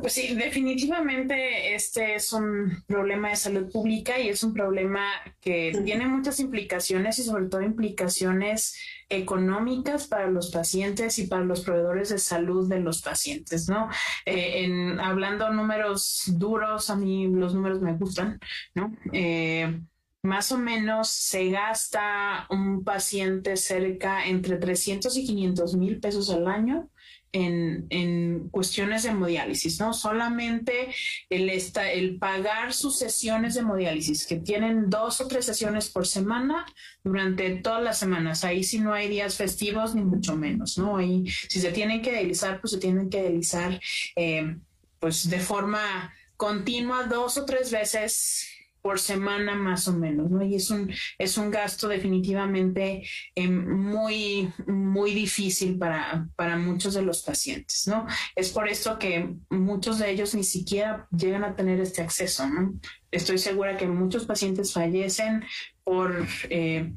[0.01, 5.05] Pues sí, definitivamente este es un problema de salud pública y es un problema
[5.41, 8.77] que tiene muchas implicaciones y sobre todo implicaciones
[9.09, 13.89] económicas para los pacientes y para los proveedores de salud de los pacientes, ¿no?
[14.25, 18.41] Eh, en, hablando números duros, a mí los números me gustan,
[18.75, 18.97] ¿no?
[19.13, 19.81] Eh,
[20.23, 26.47] más o menos se gasta un paciente cerca entre 300 y 500 mil pesos al
[26.47, 26.89] año
[27.33, 29.93] en, en, cuestiones de hemodiálisis, ¿no?
[29.93, 30.95] Solamente
[31.31, 36.67] el, el pagar sus sesiones de hemodiálisis, que tienen dos o tres sesiones por semana
[37.03, 38.45] durante todas las semanas.
[38.45, 40.99] Ahí sí no hay días festivos, ni mucho menos, ¿no?
[40.99, 43.81] Ahí si se tienen que dializar, pues se tienen que dializar
[44.17, 44.57] eh,
[44.99, 48.52] pues de forma continua dos o tres veces
[48.83, 50.45] por semana más o menos, ¿no?
[50.45, 57.03] Y es un, es un gasto definitivamente eh, muy, muy difícil para, para muchos de
[57.03, 58.07] los pacientes, ¿no?
[58.35, 62.75] Es por esto que muchos de ellos ni siquiera llegan a tener este acceso, ¿no?
[63.13, 65.45] Estoy segura que muchos pacientes fallecen
[65.85, 66.27] por...
[66.51, 66.93] Eh,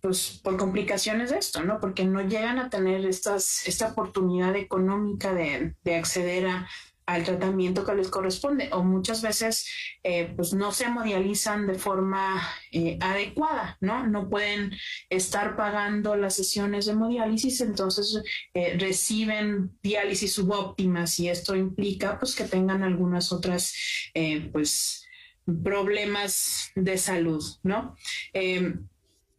[0.00, 1.78] pues por complicaciones de esto, ¿no?
[1.78, 6.66] Porque no llegan a tener estas, esta oportunidad económica de, de acceder a,
[7.06, 9.68] al tratamiento que les corresponde o muchas veces
[10.02, 12.40] eh, pues no se hemodializan de forma
[12.72, 14.06] eh, adecuada, ¿no?
[14.06, 14.72] No pueden
[15.08, 18.22] estar pagando las sesiones de hemodiálisis, entonces
[18.54, 23.74] eh, reciben diálisis subóptimas y esto implica pues que tengan algunas otras
[24.52, 25.06] pues
[25.64, 27.96] problemas de salud, ¿no?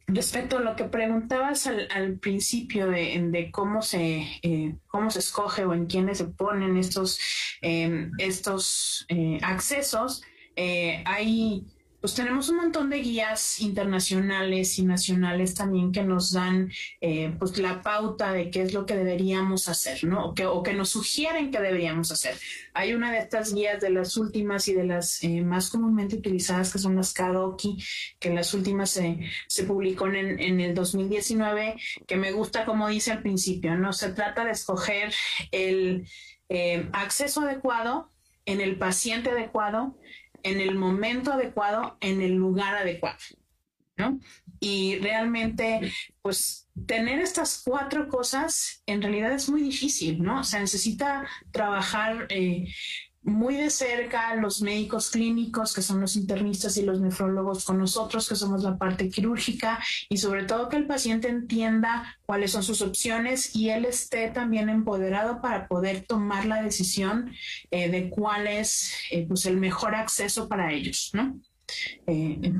[0.06, 5.74] Respecto a lo que preguntabas al, principio de, cómo se eh, cómo se escoge o
[5.74, 7.18] en quiénes se ponen estos
[7.62, 10.22] eh, estos eh, accesos,
[10.56, 11.64] hay
[12.02, 17.56] pues tenemos un montón de guías internacionales y nacionales también que nos dan eh, pues
[17.58, 20.26] la pauta de qué es lo que deberíamos hacer, ¿no?
[20.26, 22.36] O que, o que nos sugieren que deberíamos hacer.
[22.74, 26.72] Hay una de estas guías de las últimas y de las eh, más comúnmente utilizadas
[26.72, 27.78] que son las Kadoki,
[28.18, 31.76] que las últimas se publicó en, en el 2019,
[32.08, 33.92] que me gusta como dice al principio, ¿no?
[33.92, 35.14] Se trata de escoger
[35.52, 36.08] el
[36.48, 38.10] eh, acceso adecuado
[38.44, 39.96] en el paciente adecuado
[40.42, 43.18] en el momento adecuado, en el lugar adecuado,
[43.96, 44.20] ¿no?
[44.60, 50.40] Y realmente, pues tener estas cuatro cosas en realidad es muy difícil, ¿no?
[50.40, 52.72] O necesita trabajar eh,
[53.24, 58.28] muy de cerca los médicos clínicos, que son los internistas y los nefrólogos, con nosotros,
[58.28, 62.82] que somos la parte quirúrgica, y sobre todo que el paciente entienda cuáles son sus
[62.82, 67.32] opciones y él esté también empoderado para poder tomar la decisión
[67.70, 71.40] eh, de cuál es eh, pues el mejor acceso para ellos, ¿no?
[72.06, 72.52] Eh,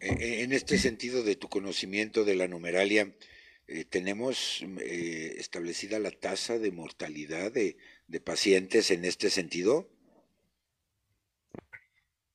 [0.00, 3.12] en este sentido de tu conocimiento de la numeralia,
[3.90, 9.90] ¿tenemos establecida la tasa de mortalidad de, de pacientes en este sentido?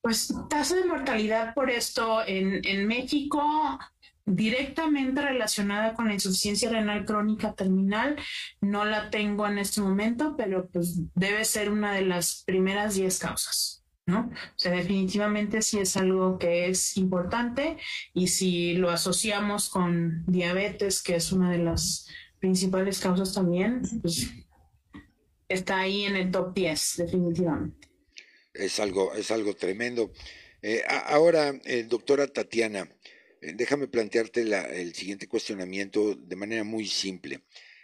[0.02, 3.80] Pues tasa de mortalidad por esto en, en México
[4.26, 8.16] directamente relacionada con la insuficiencia renal crónica terminal,
[8.62, 13.20] no la tengo en este momento, pero pues debe ser una de las primeras 10
[13.20, 14.30] causas, ¿no?
[14.32, 17.78] O sea, definitivamente sí es algo que es importante
[18.14, 22.08] y si lo asociamos con diabetes, que es una de las
[22.40, 24.32] principales causas también, pues
[25.48, 27.91] está ahí en el top 10, definitivamente
[28.54, 30.12] es algo, es algo tremendo.
[30.62, 32.90] Eh, ahora, eh, doctora Tatiana,
[33.42, 37.42] eh, déjame plantearte el siguiente cuestionamiento de manera muy simple.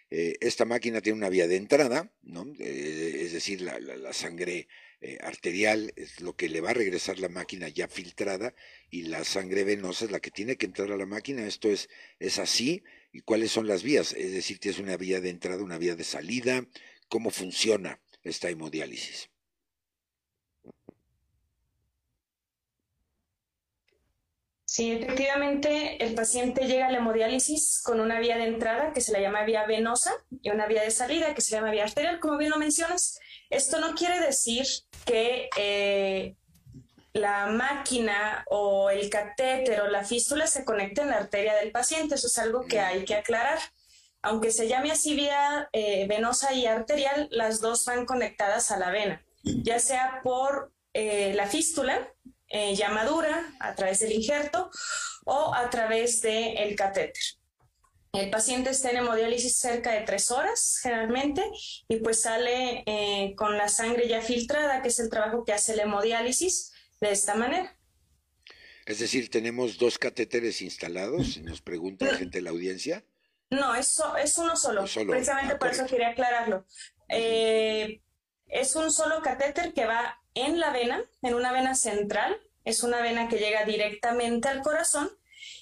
[0.10, 2.45] esta máquina tiene una vía de entrada, ¿no?
[2.60, 4.69] es decir, la, la sangre
[5.19, 8.56] arterial es lo que le va a regresar la máquina ya filtrada
[8.89, 11.45] y la sangre venosa es la que tiene que entrar a la máquina.
[11.45, 12.84] Esto es, es así.
[13.12, 14.13] ¿Y cuáles son las vías?
[14.13, 16.65] Es decir, tienes una vía de entrada, una vía de salida.
[17.10, 19.30] ¿Cómo funciona esta hemodiálisis?
[24.78, 29.12] Sí, efectivamente, el paciente llega a la hemodiálisis con una vía de entrada que se
[29.12, 32.38] la llama vía venosa y una vía de salida que se llama vía arterial, como
[32.38, 33.20] bien lo mencionas.
[33.50, 34.68] Esto no quiere decir
[35.04, 36.36] que eh,
[37.13, 42.13] la máquina o el catéter o la fístula se conecten en la arteria del paciente.
[42.13, 43.58] Eso es algo que hay que aclarar.
[44.22, 48.92] Aunque se llame así vía eh, venosa y arterial, las dos van conectadas a la
[48.92, 52.13] vena, ya sea por eh, la fístula,
[52.50, 54.70] eh, llamadura a través del injerto
[55.26, 57.24] o a través del el catéter.
[58.14, 61.44] El paciente está en hemodiálisis cerca de tres horas generalmente
[61.88, 65.76] y pues sale eh, con la sangre ya filtrada, que es el trabajo que hace
[65.76, 67.78] la hemodiálisis de esta manera.
[68.86, 73.04] Es decir, tenemos dos catéteres instalados, nos pregunta la gente de la audiencia.
[73.50, 74.86] No, es, es uno solo.
[75.08, 76.66] Precisamente ah, por eso quería aclararlo.
[77.10, 78.02] Eh,
[78.48, 82.38] es un solo catéter que va en la vena, en una vena central.
[82.63, 85.10] Es una vena que llega directamente al corazón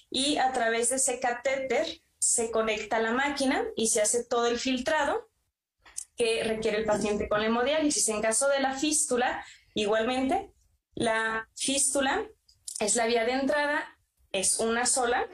[0.10, 4.48] y a través de ese catéter se conecta a la máquina y se hace todo
[4.48, 5.30] el filtrado
[6.16, 8.10] que requiere el paciente con hemodiálisis.
[8.10, 10.52] En caso de la fístula, igualmente,
[10.96, 12.26] la fístula
[12.80, 13.98] es la vía de entrada,
[14.32, 15.28] es una sola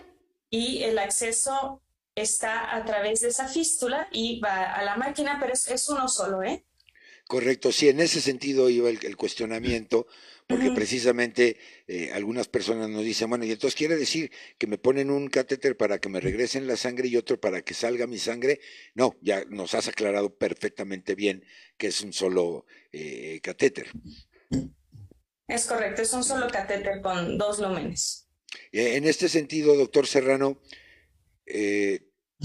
[0.49, 1.82] y el acceso
[2.15, 6.08] está a través de esa fístula y va a la máquina, pero es, es uno
[6.08, 6.65] solo, ¿eh?
[7.32, 10.06] Correcto, sí, en ese sentido iba el, cuestionamiento,
[10.48, 11.56] porque precisamente
[11.88, 15.78] eh, algunas personas nos dicen, bueno, y entonces quiere decir que me ponen un catéter
[15.78, 18.60] para que me regresen la sangre y otro para que salga mi sangre.
[18.96, 21.46] No, ya nos has aclarado perfectamente bien
[21.78, 23.88] que es un solo eh, catéter.
[25.48, 28.28] Es correcto, es un solo catéter con dos lúmenes.
[28.74, 30.62] Eh, en este sentido, doctor Serrano,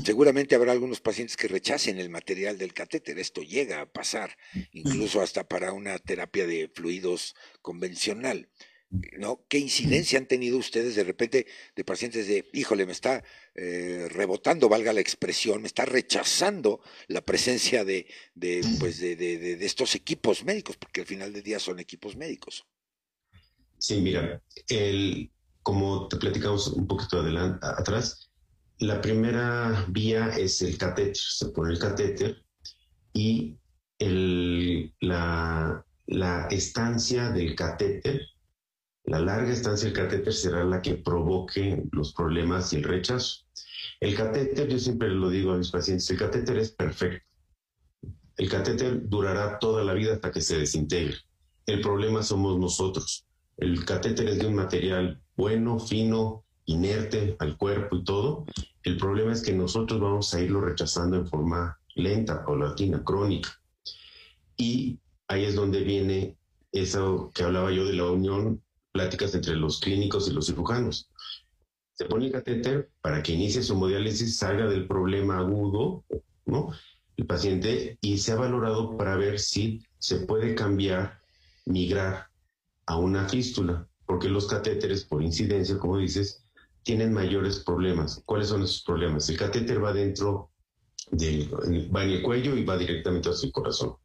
[0.05, 3.19] Seguramente habrá algunos pacientes que rechacen el material del catéter.
[3.19, 4.37] Esto llega a pasar,
[4.73, 8.49] incluso hasta para una terapia de fluidos convencional.
[9.19, 9.45] ¿no?
[9.49, 14.69] ¿Qué incidencia han tenido ustedes de repente de pacientes de, híjole, me está eh, rebotando,
[14.69, 20.45] valga la expresión, me está rechazando la presencia de, de pues de, de, estos equipos
[20.45, 22.65] médicos, porque al final del día son equipos médicos?
[23.79, 25.31] Sí, mira, el,
[25.63, 28.26] como te platicamos un poquito adelante, atrás,
[28.79, 32.43] la primera vía es el catéter, se pone el catéter
[33.13, 33.59] y
[35.01, 38.21] la, la estancia del catéter
[39.07, 43.45] la larga estancia del catéter será la que provoque los problemas y el rechazo.
[44.01, 47.25] El catéter, yo siempre lo digo a mis pacientes, el catéter es perfecto.
[48.37, 51.15] El catéter durará toda la vida hasta que se desintegre.
[51.67, 53.25] El problema somos nosotros.
[53.57, 58.45] El catéter es de un material bueno, fino, inerte al cuerpo y todo.
[58.83, 63.61] El problema es que nosotros vamos a irlo rechazando en forma lenta, paulatina, crónica.
[64.57, 64.99] Y
[65.29, 66.37] ahí es donde viene
[66.73, 68.63] eso que hablaba yo de la unión
[68.93, 71.11] pláticas entre los clínicos y los cirujanos.
[71.93, 76.05] Se pone el catéter para que inicie su hemodiálisis, salga del problema agudo,
[76.45, 76.71] ¿no?
[77.17, 81.21] El paciente y se ha valorado para ver si se puede cambiar,
[81.65, 82.29] migrar
[82.87, 86.46] a una fístula, porque los catéteres, por incidencia, como dices,
[86.87, 88.23] tienen mayores problemas.
[88.25, 89.29] ¿Cuáles son esos problemas?
[89.29, 90.53] El catéter va dentro
[91.11, 93.97] del, va en el cuello y va directamente hacia el corazón.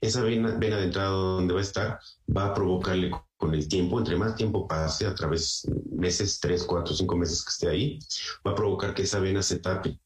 [0.00, 1.98] Esa vena, vena de entrada donde va a estar
[2.34, 6.94] va a provocarle con el tiempo, entre más tiempo pase, a través meses, tres, cuatro,
[6.94, 7.98] cinco meses que esté ahí,
[8.46, 10.00] va a provocar que esa vena se tape.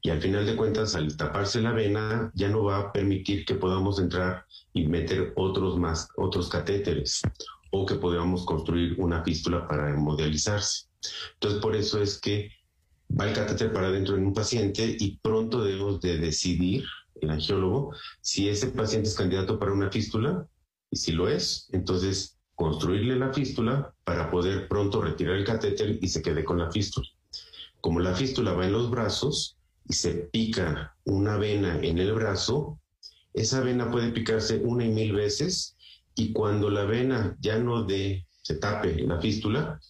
[0.00, 3.56] Y al final de cuentas, al taparse la vena, ya no va a permitir que
[3.56, 7.20] podamos entrar y meter otros más, otros catéteres,
[7.70, 10.91] o que podamos construir una fístula para hemodializarse.
[11.34, 12.50] Entonces, por eso es que
[13.18, 16.84] va el catéter para adentro en un paciente y pronto debemos de decidir,
[17.20, 20.46] el angiólogo, si ese paciente es candidato para una fístula,
[20.90, 26.08] y si lo es, entonces construirle la fístula para poder pronto retirar el catéter y
[26.08, 27.08] se quede con la fístula.
[27.80, 29.56] Como la fístula va en los brazos
[29.88, 32.78] y se pica una vena en el brazo,
[33.34, 35.76] esa vena puede picarse una y mil veces
[36.14, 39.80] y cuando la vena ya no de, se tape la fístula,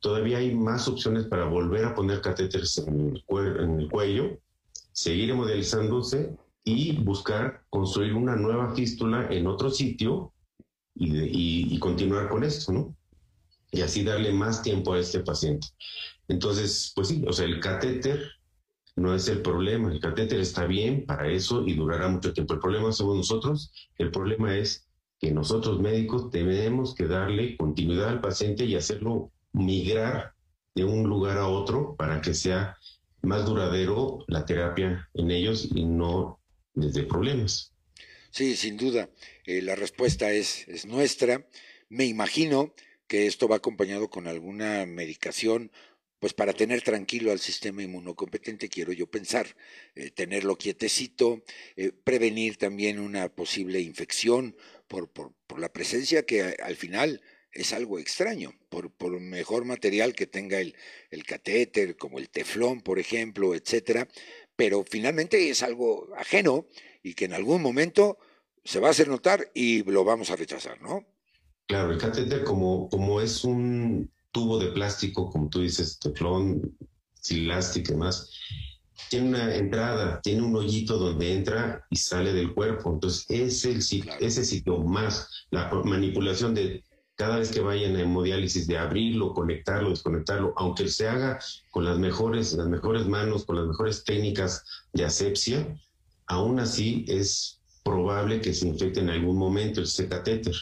[0.00, 4.38] todavía hay más opciones para volver a poner catéteres en el, cuello,
[4.92, 10.32] seguir hemodializándose y buscar construir una nueva fístula en otro sitio
[10.94, 12.96] y, continuar con esto, ¿no?
[13.70, 15.66] Y así darle más tiempo a este paciente.
[16.28, 18.30] Entonces, pues sí, o sea, el catéter
[18.96, 19.90] no es el problema.
[19.90, 22.54] El catéter está bien para eso y durará mucho tiempo.
[22.54, 23.72] El problema somos nosotros.
[23.96, 24.86] El problema es
[25.18, 30.34] que nosotros médicos tenemos que darle continuidad al paciente y hacerlo migrar
[30.74, 32.76] de un lugar a otro para que sea
[33.22, 36.40] más duradero la terapia en ellos y no
[36.74, 37.72] desde problemas.
[38.30, 39.10] Sí, sin duda.
[39.44, 41.46] Eh, la respuesta es, es nuestra.
[41.88, 42.74] Me imagino
[43.06, 45.70] que esto va acompañado con alguna medicación,
[46.18, 49.54] pues para tener tranquilo al sistema inmunocompetente, quiero yo pensar,
[49.94, 51.42] eh, tenerlo quietecito,
[51.76, 54.56] eh, prevenir también una posible infección
[54.88, 57.20] por, por, por la presencia que al final
[57.52, 60.74] es algo extraño, por, por mejor material que tenga el,
[61.10, 64.08] el catéter, como el teflón, por ejemplo, etcétera,
[64.56, 66.66] pero finalmente es algo ajeno
[67.02, 68.18] y que en algún momento
[68.64, 71.06] se va a hacer notar y lo vamos a rechazar, ¿no?
[71.66, 76.76] Claro, el catéter como, como es un tubo de plástico, como tú dices, teflón,
[77.14, 78.30] silástico y demás,
[79.10, 82.92] tiene una entrada, tiene un hoyito donde entra y sale del cuerpo.
[82.92, 86.82] Entonces, es el, ese sitio más la manipulación de
[87.22, 91.38] cada vez que vayan a hemodiálisis, de abrirlo, conectarlo, desconectarlo, aunque se haga
[91.70, 95.72] con las mejores, las mejores manos, con las mejores técnicas de asepsia,
[96.26, 100.52] aún así es probable que se infecte en algún momento ese catéter,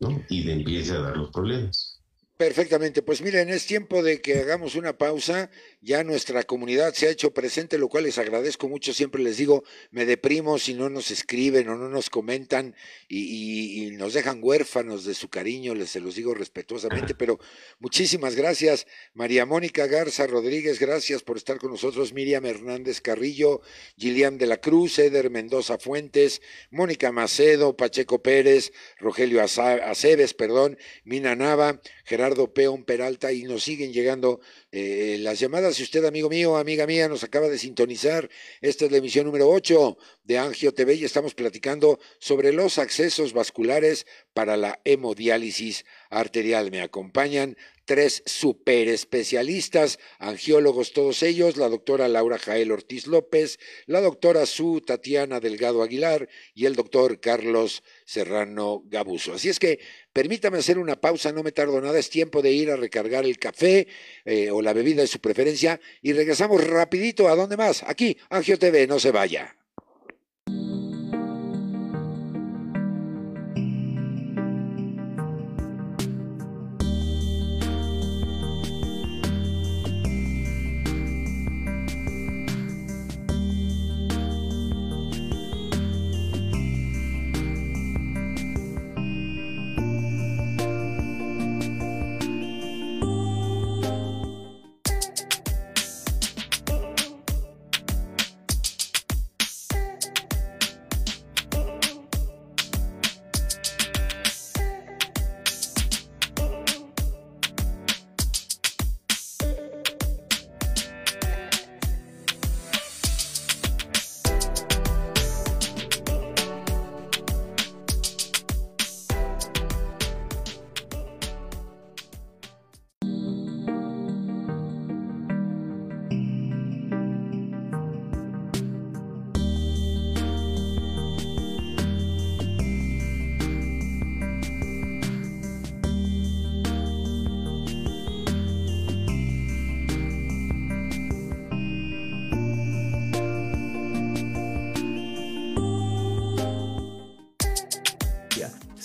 [0.00, 0.20] ¿no?
[0.28, 2.00] Y de empiece a dar los problemas.
[2.36, 5.52] Perfectamente, pues miren, es tiempo de que hagamos una pausa.
[5.84, 8.94] Ya nuestra comunidad se ha hecho presente, lo cual les agradezco mucho.
[8.94, 12.76] Siempre les digo, me deprimo si no nos escriben o no nos comentan
[13.08, 17.40] y, nos dejan huérfanos de su cariño, les se los digo respetuosamente, pero
[17.80, 18.86] muchísimas gracias.
[19.12, 22.12] María Mónica Garza Rodríguez, gracias por estar con nosotros.
[22.12, 23.60] Miriam Hernández Carrillo,
[23.96, 31.34] Gilian de la Cruz, Eder Mendoza Fuentes, Mónica Macedo, Pacheco Pérez, Rogelio Aceves, perdón, Mina
[31.34, 34.40] Nava, Gerardo Peón Peralta y nos siguen llegando
[34.72, 35.76] eh, las llamadas.
[35.76, 38.30] Si usted, amigo mío, amiga mía, nos acaba de sintonizar,
[38.62, 43.34] esta es la emisión número 8 de Angio TV y estamos platicando sobre los accesos
[43.34, 46.70] vasculares para la hemodiálisis arterial.
[46.70, 54.00] Me acompañan tres super especialistas, angiólogos todos ellos, la doctora Laura Jael Ortiz López, la
[54.00, 59.34] doctora Su Tatiana Delgado Aguilar y el doctor Carlos Serrano Gabuso.
[59.34, 59.80] Así es que
[60.12, 63.38] Permítame hacer una pausa, no me tardo nada, es tiempo de ir a recargar el
[63.38, 63.88] café
[64.26, 67.28] eh, o la bebida de su preferencia y regresamos rapidito.
[67.28, 67.82] ¿A dónde más?
[67.84, 69.56] Aquí, Angio TV, no se vaya.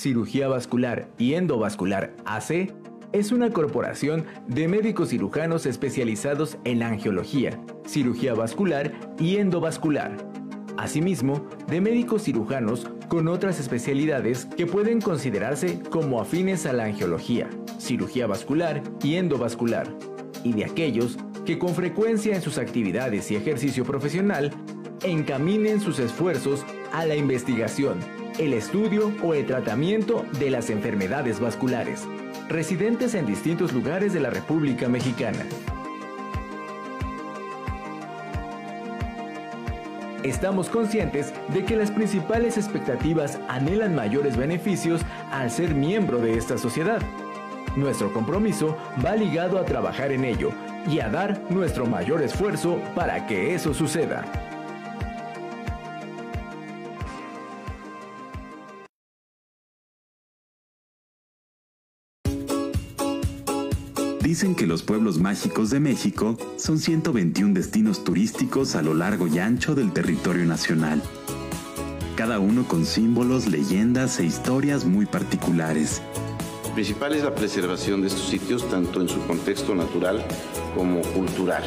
[0.07, 2.73] Cirugía Vascular y Endovascular AC
[3.11, 10.15] es una corporación de médicos cirujanos especializados en angiología, cirugía vascular y endovascular.
[10.77, 17.49] Asimismo, de médicos cirujanos con otras especialidades que pueden considerarse como afines a la angiología,
[17.77, 19.89] cirugía vascular y endovascular,
[20.45, 24.51] y de aquellos que con frecuencia en sus actividades y ejercicio profesional
[25.03, 27.99] encaminen sus esfuerzos a la investigación,
[28.37, 32.07] el estudio o el tratamiento de las enfermedades vasculares,
[32.47, 35.43] residentes en distintos lugares de la República Mexicana.
[40.23, 46.57] Estamos conscientes de que las principales expectativas anhelan mayores beneficios al ser miembro de esta
[46.57, 47.01] sociedad.
[47.75, 50.51] Nuestro compromiso va ligado a trabajar en ello
[50.87, 54.46] y a dar nuestro mayor esfuerzo para que eso suceda.
[64.27, 69.39] Dicen que los pueblos mágicos de México son 121 destinos turísticos a lo largo y
[69.39, 71.01] ancho del territorio nacional.
[72.17, 76.01] Cada uno con símbolos, leyendas e historias muy particulares.
[76.65, 80.21] Lo principal es la preservación de estos sitios tanto en su contexto natural
[80.75, 81.63] como cultural.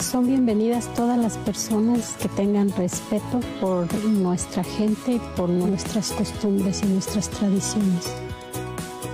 [0.00, 6.86] Son bienvenidas todas las personas que tengan respeto por nuestra gente, por nuestras costumbres y
[6.86, 8.10] nuestras tradiciones.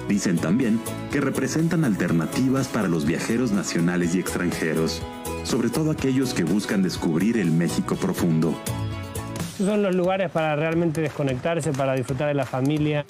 [0.09, 0.81] Dicen también
[1.13, 5.03] que representan alternativas para los viajeros nacionales y extranjeros,
[5.45, 8.59] sobre todo aquellos que buscan descubrir el México profundo.
[9.59, 13.05] Son los lugares para realmente desconectarse, para disfrutar de la familia.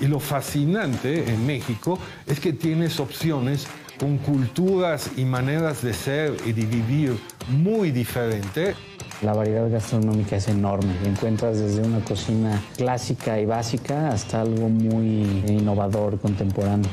[0.00, 3.66] Y lo fascinante en México es que tienes opciones
[3.98, 8.76] con culturas y maneras de ser y de vivir muy diferentes.
[9.22, 10.92] La variedad gastronómica es enorme.
[11.04, 16.90] Encuentras desde una cocina clásica y básica hasta algo muy innovador, contemporáneo.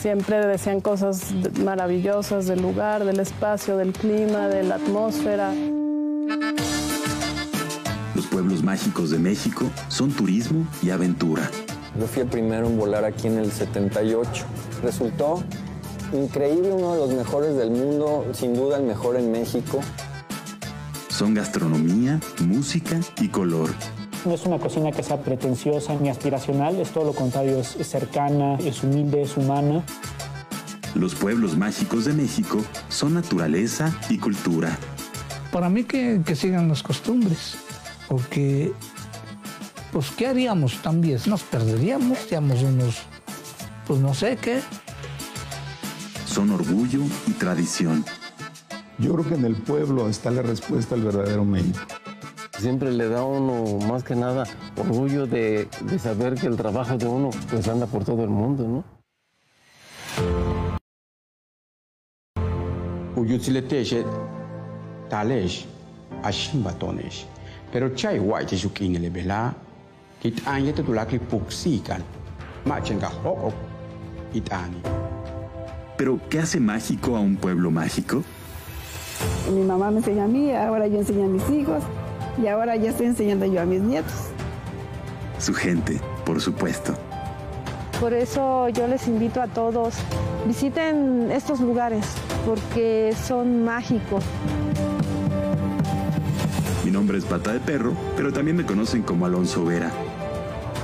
[0.00, 1.32] Siempre decían cosas
[1.64, 5.52] maravillosas del lugar, del espacio, del clima, de la atmósfera.
[8.14, 11.48] Los pueblos mágicos de México son turismo y aventura.
[11.98, 14.44] Yo fui el primero en volar aquí en el 78.
[14.82, 15.42] Resultó
[16.12, 19.80] increíble, uno de los mejores del mundo, sin duda el mejor en México.
[21.16, 23.70] Son gastronomía, música y color.
[24.26, 28.56] No es una cocina que sea pretenciosa ni aspiracional, es todo lo contrario, es, cercana,
[28.56, 29.82] es humilde, es humana.
[30.94, 34.76] Los pueblos mágicos de México son naturaleza y cultura.
[35.50, 37.56] Para mí que, que sigan las costumbres,
[38.08, 38.74] porque
[39.92, 41.18] pues ¿qué haríamos también?
[41.24, 42.96] Nos perderíamos, seríamos unos,
[43.86, 44.60] pues no sé qué.
[46.26, 48.04] Son orgullo y tradición.
[48.98, 51.80] Yo creo que en el pueblo está la respuesta al verdadero México.
[52.58, 54.44] Siempre le da a uno más que nada
[54.76, 58.66] orgullo de, de saber que el trabajo de uno pues anda por todo el mundo,
[58.66, 58.84] ¿no?
[63.16, 64.04] Uyutzileteche,
[65.10, 65.66] talesh,
[66.22, 67.26] ashimbatonesh.
[67.70, 69.54] Pero chay guay te shukin le bela,
[70.22, 72.02] kit anye te tulakli puxikan,
[72.64, 73.54] machenga hokok,
[74.32, 74.80] itani.
[75.96, 78.22] Pero, ¿qué hace mágico a un pueblo mágico?
[79.52, 81.82] Mi mamá me enseña a mí, ahora yo enseño a mis hijos
[82.42, 84.12] y ahora ya estoy enseñando yo a mis nietos.
[85.38, 86.94] Su gente, por supuesto.
[88.00, 89.94] Por eso yo les invito a todos,
[90.46, 92.04] visiten estos lugares
[92.44, 94.22] porque son mágicos.
[96.84, 99.90] Mi nombre es Pata de Perro, pero también me conocen como Alonso Vera.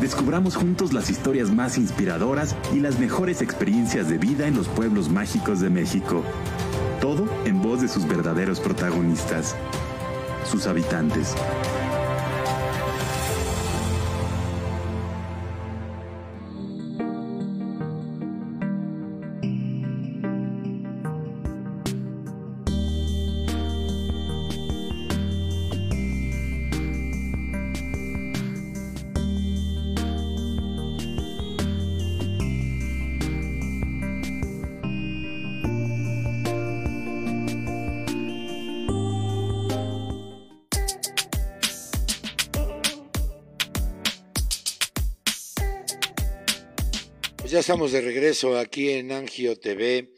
[0.01, 5.09] Descubramos juntos las historias más inspiradoras y las mejores experiencias de vida en los pueblos
[5.09, 6.24] mágicos de México.
[7.03, 9.57] Todo en voz de sus verdaderos protagonistas,
[10.48, 11.34] sus habitantes.
[47.62, 50.12] Estamos de regreso aquí en Angio TV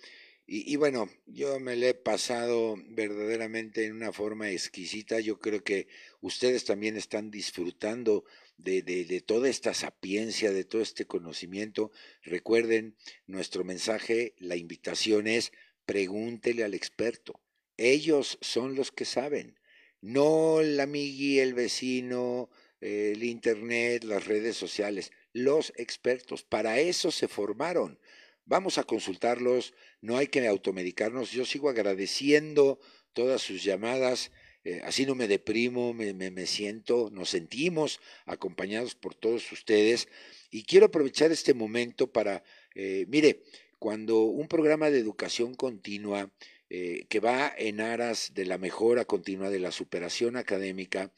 [0.47, 5.21] y, bueno, yo me le he pasado verdaderamente en una forma exquisita.
[5.21, 5.87] Yo creo que
[6.23, 8.25] ustedes también están disfrutando
[8.57, 11.93] de, de, toda esta sapiencia, de todo este conocimiento.
[12.23, 15.53] Recuerden, nuestro mensaje, la invitación es
[15.85, 17.43] pregúntele al experto.
[17.77, 19.61] Ellos son los que saben,
[20.01, 22.49] no el amigui, el vecino,
[22.81, 26.43] el internet, las redes sociales los expertos.
[26.43, 27.99] Para eso se formaron.
[28.47, 31.33] Vamos a consultarlos, no hay que automedicarnos.
[31.33, 32.81] Yo sigo agradeciendo
[33.13, 34.33] todas sus llamadas.
[34.65, 40.09] Eh, así no me deprimo, me, me, siento, nos sentimos acompañados por todos ustedes.
[40.51, 42.43] Y quiero aprovechar este momento para,
[42.75, 43.43] eh, mire,
[43.79, 46.31] cuando un programa de educación continua
[46.71, 51.13] eh, que va en aras de la mejora continua, de la superación académica,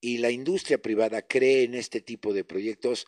[0.00, 3.06] y la industria privada cree en este tipo de proyectos,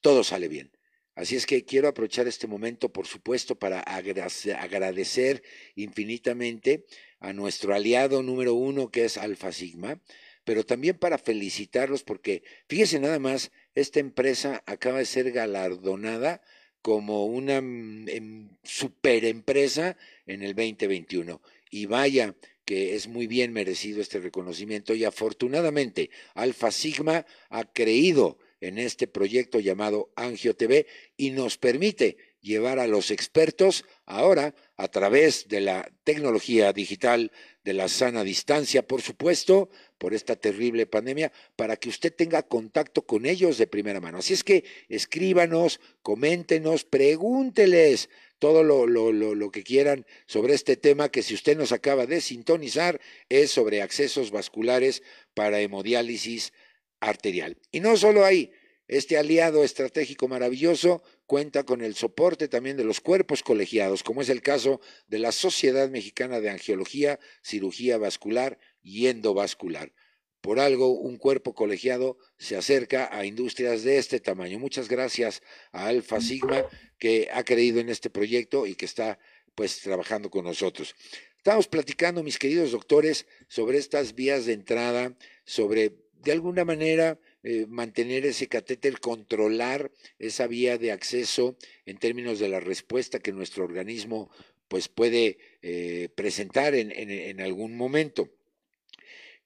[0.00, 0.72] todo sale bien.
[1.14, 5.42] Así es que quiero aprovechar este momento, por supuesto, para agradecer
[5.74, 6.84] infinitamente
[7.18, 10.00] a nuestro aliado número uno, que es Alfa Sigma,
[10.44, 16.40] pero también para felicitarlos porque, fíjense nada más, esta empresa acaba de ser galardonada
[16.82, 19.96] como una mm, em, super empresa
[20.26, 21.42] en el 2021.
[21.70, 28.38] Y vaya que es muy bien merecido este reconocimiento y afortunadamente Alfa Sigma ha creído
[28.60, 30.86] en este proyecto llamado Angio TV
[31.16, 37.32] y nos permite llevar a los expertos ahora a través de la tecnología digital,
[37.64, 43.02] de la sana distancia, por supuesto, por esta terrible pandemia, para que usted tenga contacto
[43.02, 44.18] con ellos de primera mano.
[44.18, 51.22] Así es que escríbanos, coméntenos, pregúnteles todo lo, lo, que quieran sobre este tema que
[51.22, 55.02] si usted nos acaba de sintonizar es sobre accesos vasculares
[55.34, 56.52] para hemodiálisis
[57.00, 57.56] arterial.
[57.70, 58.52] Y no solo ahí,
[58.88, 64.30] este aliado estratégico maravilloso cuenta con el soporte también de los cuerpos colegiados, como es
[64.30, 69.92] el caso de la Sociedad Mexicana de Angiología, Cirugía Vascular y Endovascular.
[70.40, 74.58] Por algo, un cuerpo colegiado se acerca a industrias de este tamaño.
[74.58, 75.42] Muchas gracias
[75.72, 76.64] a Alfa Sigma,
[76.98, 79.18] que ha creído en este proyecto y que está
[79.54, 80.94] pues trabajando con nosotros.
[81.36, 87.66] Estamos platicando, mis queridos doctores, sobre estas vías de entrada, sobre de alguna manera eh,
[87.68, 91.56] mantener ese catéter, controlar esa vía de acceso
[91.86, 94.30] en términos de la respuesta que nuestro organismo
[94.68, 98.30] pues puede eh, presentar en, en algún momento.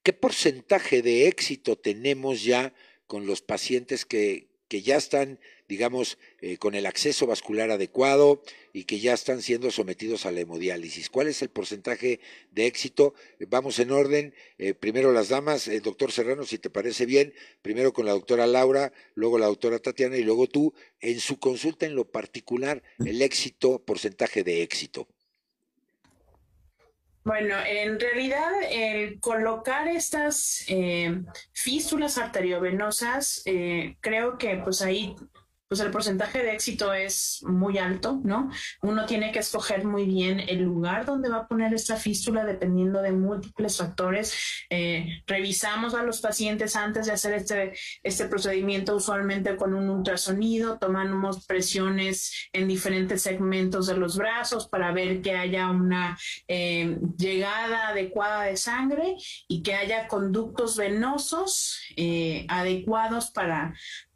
[0.03, 2.75] ¿Qué porcentaje de éxito tenemos ya
[3.07, 8.43] con los pacientes que, que ya están, digamos, eh, con el acceso vascular adecuado
[8.73, 11.11] y que ya están siendo sometidos a la hemodiálisis.
[11.11, 12.21] ¿Cuál es el porcentaje
[12.53, 13.13] de éxito?
[13.39, 14.35] Eh, vamos en orden.
[14.57, 18.47] Eh, primero las damas, el doctor Serrano, si te parece bien, primero con la doctora
[18.47, 23.21] Laura, luego la doctora Tatiana y luego tú, en su consulta en lo particular, el
[23.21, 25.07] éxito, porcentaje de éxito.
[27.25, 35.15] Bueno, en realidad el colocar estas eh, fístulas arteriovenosas, eh, creo que pues ahí
[35.73, 38.51] pues el porcentaje de éxito es muy alto, ¿no?
[38.83, 43.01] Uno tiene que escoger muy bien el lugar donde va a poner esta fístula dependiendo
[43.01, 44.67] de múltiples factores.
[44.69, 50.77] Eh, revisamos a los pacientes antes de hacer este, este procedimiento, usualmente con un ultrasonido,
[50.79, 56.19] tomamos presiones en diferentes segmentos de los brazos para ver que haya una
[56.49, 59.17] eh, llegada adecuada de sangre
[59.49, 63.73] y que haya conductos venosos eh, adecuados para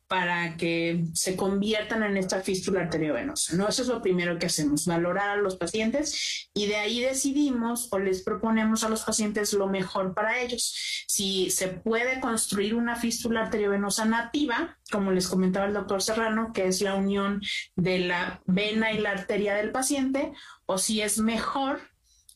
[0.08, 3.56] para que se conviertan en esta fístula arteriovenosa.
[3.56, 3.68] ¿no?
[3.68, 7.98] Eso es lo primero que hacemos, valorar a los pacientes y de ahí decidimos o
[7.98, 11.04] les proponemos a los pacientes lo mejor para ellos.
[11.08, 16.66] Si se puede construir una fístula arteriovenosa nativa, como les comentaba el doctor Serrano, que
[16.68, 17.42] es la unión
[17.74, 20.32] de la vena y la arteria del paciente,
[20.66, 21.80] o si es mejor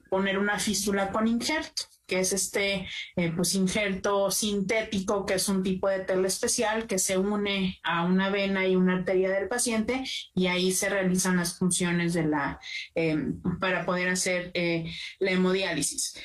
[0.08, 5.62] poner una fístula con injerto que es este eh, pues injerto sintético, que es un
[5.62, 10.02] tipo de tela especial que se une a una vena y una arteria del paciente
[10.34, 12.58] y ahí se realizan las funciones de la
[12.96, 16.18] em, para poder hacer eh, la hemodiálisis.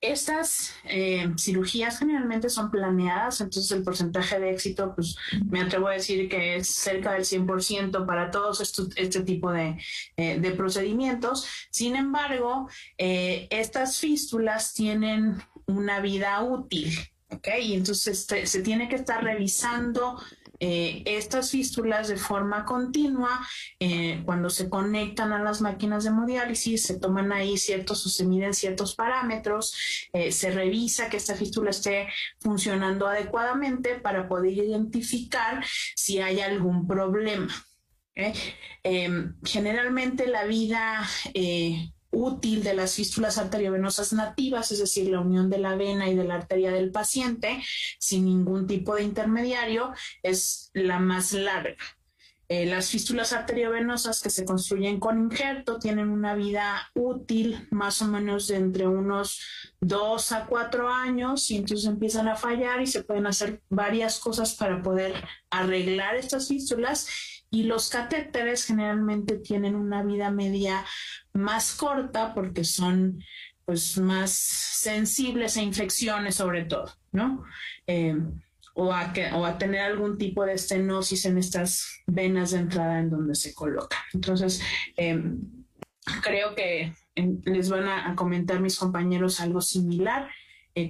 [0.00, 5.14] Estas eh, cirugías generalmente son planeadas, entonces el porcentaje de éxito, pues
[5.50, 8.60] me atrevo a decir que es cerca del 100% para todos
[8.96, 9.76] este tipo de,
[10.16, 11.46] eh, procedimientos.
[11.70, 16.92] Sin embargo, eh, estas fístulas tienen una vida útil,
[17.28, 17.48] ¿ok?
[17.60, 20.18] Y entonces este, se tiene que estar revisando
[20.60, 23.40] eh, estas fístulas de forma continua,
[23.78, 28.26] eh, cuando se conectan a las máquinas de hemodiálisis, se toman ahí ciertos o se
[28.26, 29.74] miden ciertos parámetros,
[30.12, 32.08] eh, se revisa que esta fístula esté
[32.40, 35.64] funcionando adecuadamente para poder identificar
[35.96, 37.48] si hay algún problema.
[38.82, 41.08] Em, generalmente la vida
[42.10, 46.24] útil de las fístulas arteriovenosas nativas, es decir, la unión de la vena y de
[46.24, 47.62] la arteria del paciente
[47.98, 49.92] sin ningún tipo de intermediario,
[50.22, 51.76] es la más larga.
[52.52, 58.08] Eh, las fístulas arteriovenosas que se construyen con injerto tienen una vida útil más o
[58.08, 59.40] menos de entre unos
[59.80, 64.56] dos a cuatro años y entonces empiezan a fallar y se pueden hacer varias cosas
[64.56, 65.14] para poder
[65.48, 67.06] arreglar estas fístulas
[67.50, 70.84] y los catéteres generalmente tienen una vida media
[71.32, 73.22] más corta porque son
[73.64, 77.44] pues más sensibles a infecciones sobre todo, ¿no?
[77.86, 78.16] Eh,
[78.74, 82.98] o, a que, o a tener algún tipo de estenosis en estas venas de entrada
[82.98, 84.00] en donde se colocan.
[84.12, 84.60] Entonces,
[84.96, 85.22] eh,
[86.22, 86.94] creo que
[87.44, 90.28] les van a, comentar mis compañeros algo similar.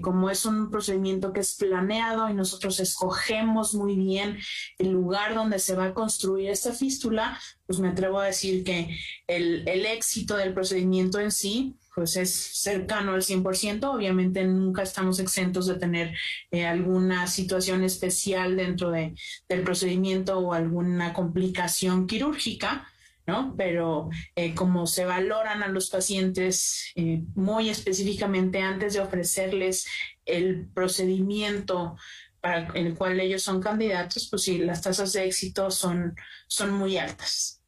[0.03, 4.39] Como es un procedimiento que es planeado y nosotros escogemos muy bien
[4.78, 8.97] el lugar donde se va a construir esta fístula, pues me atrevo a decir que
[9.26, 13.85] el, el éxito del procedimiento en sí pues es cercano al 100%.
[13.85, 16.14] Obviamente nunca estamos exentos de tener
[16.51, 19.14] eh, alguna situación especial dentro de,
[19.49, 22.89] del procedimiento o alguna complicación quirúrgica,
[23.31, 23.55] ¿no?
[23.57, 29.87] Pero eh, como se valoran a los pacientes eh, muy específicamente antes de ofrecerles
[30.26, 31.97] el procedimiento
[32.41, 36.16] para el cual ellos son candidatos, pues sí, las tasas de éxito son,
[36.49, 37.62] son muy altas.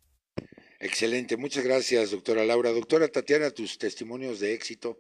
[0.80, 2.70] Excelente, muchas gracias, doctora Laura.
[2.70, 4.98] Doctora Tatiana, tus testimonios de éxito.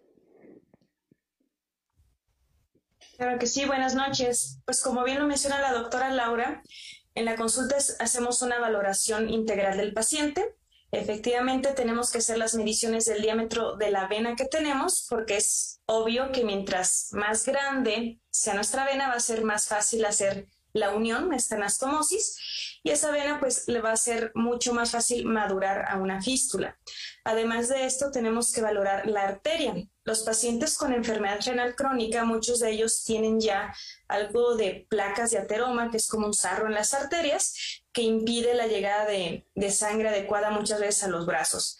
[3.16, 4.60] Claro que sí, buenas noches.
[4.64, 6.62] Pues como bien lo menciona la doctora Laura,
[7.14, 10.56] en la consulta hacemos una valoración integral del paciente.
[10.90, 15.80] Efectivamente, tenemos que hacer las mediciones del diámetro de la vena que tenemos, porque es
[15.86, 20.90] obvio que mientras más grande sea nuestra vena, va a ser más fácil hacer la
[20.90, 25.86] unión, esta anastomosis, y esa vena pues le va a ser mucho más fácil madurar
[25.88, 26.78] a una fístula.
[27.24, 29.74] Además de esto, tenemos que valorar la arteria.
[30.04, 33.72] Los pacientes con enfermedad renal crónica, muchos de ellos tienen ya
[34.08, 38.54] algo de placas de ateroma, que es como un sarro en las arterias, que impide
[38.54, 41.78] la llegada de, de sangre adecuada muchas veces a los brazos.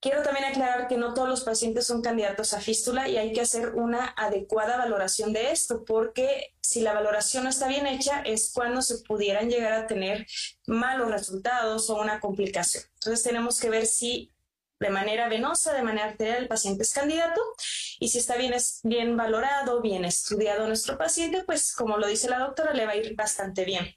[0.00, 3.42] Quiero también aclarar que no todos los pacientes son candidatos a fístula y hay que
[3.42, 8.50] hacer una adecuada valoración de esto, porque si la valoración no está bien hecha es
[8.54, 10.26] cuando se pudieran llegar a tener
[10.66, 12.82] malos resultados o una complicación.
[12.94, 14.32] Entonces tenemos que ver si
[14.78, 17.42] de manera venosa, de manera arterial, el paciente es candidato
[17.98, 22.38] y si está bien, bien valorado, bien estudiado nuestro paciente, pues como lo dice la
[22.38, 23.94] doctora, le va a ir bastante bien.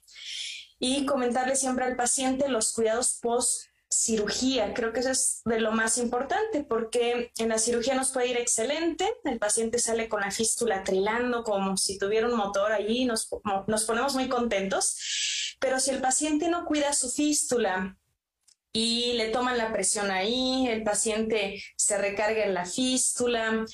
[0.78, 4.74] Y comentarle siempre al paciente los cuidados post cirugía.
[4.74, 8.36] Creo que eso es de lo más importante porque en la cirugía nos puede ir
[8.36, 13.28] excelente, el paciente sale con la fístula trilando como si tuviera un motor allí, nos,
[13.66, 17.96] nos ponemos muy contentos, pero si el paciente no cuida su fístula,
[18.76, 23.64] y le toman la presión ahí, el paciente se recarga en la fístula,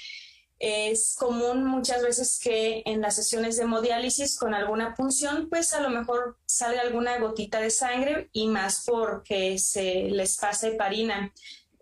[0.60, 5.80] es común muchas veces que en las sesiones de hemodiálisis con alguna punción, pues a
[5.80, 11.32] lo mejor sale alguna gotita de sangre y más porque se les pasa heparina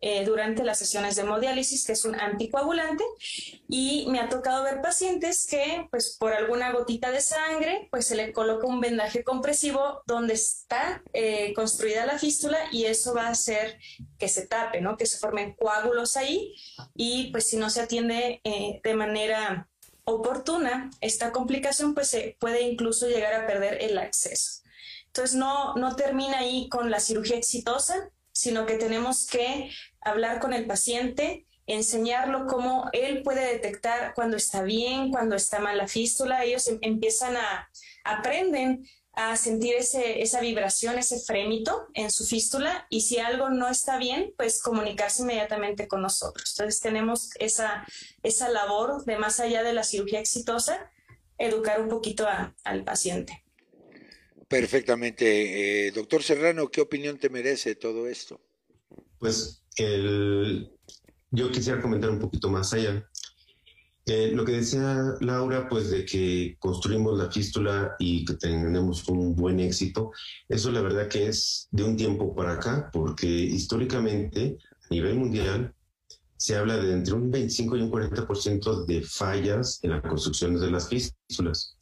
[0.00, 3.04] eh, durante las sesiones de hemodiálisis, que es un anticoagulante,
[3.68, 8.14] y me ha tocado ver pacientes que, pues por alguna gotita de sangre, pues se
[8.14, 13.30] le coloca un vendaje compresivo donde está eh, construida la fístula y eso va a
[13.30, 13.78] hacer
[14.18, 14.96] que se tape, ¿no?
[14.96, 16.54] Que se formen coágulos ahí
[16.94, 19.68] y pues si no se atiende eh, de manera
[20.04, 24.62] oportuna, esta complicación pues se puede incluso llegar a perder el acceso.
[25.06, 29.70] Entonces no, no termina ahí con la cirugía exitosa, sino que tenemos que
[30.00, 35.76] hablar con el paciente, enseñarlo cómo él puede detectar cuando está bien, cuando está mal
[35.76, 36.44] la fístula.
[36.44, 37.70] Ellos em, empiezan a,
[38.04, 43.68] aprenden a sentir ese, esa vibración, ese frémito en su fístula y si algo no
[43.68, 46.54] está bien, pues comunicarse inmediatamente con nosotros.
[46.56, 47.84] Entonces tenemos esa,
[48.22, 50.90] esa labor de más allá de la cirugía exitosa,
[51.36, 52.26] educar un poquito
[52.64, 53.44] al paciente.
[54.46, 55.88] Perfectamente.
[55.88, 58.40] Eh, doctor Serrano, ¿qué opinión te merece todo esto?
[59.18, 59.62] Pues
[61.30, 63.08] yo quisiera comentar un poquito más allá.
[64.06, 69.36] Eh, lo que decía Laura, pues de que construimos la fístula y que tenemos un
[69.36, 70.12] buen éxito,
[70.48, 75.74] eso la verdad que es de un tiempo para acá, porque históricamente a nivel mundial
[76.38, 80.70] se habla de entre un 25 y un 40% de fallas en la construcción de
[80.70, 81.76] las fístulas.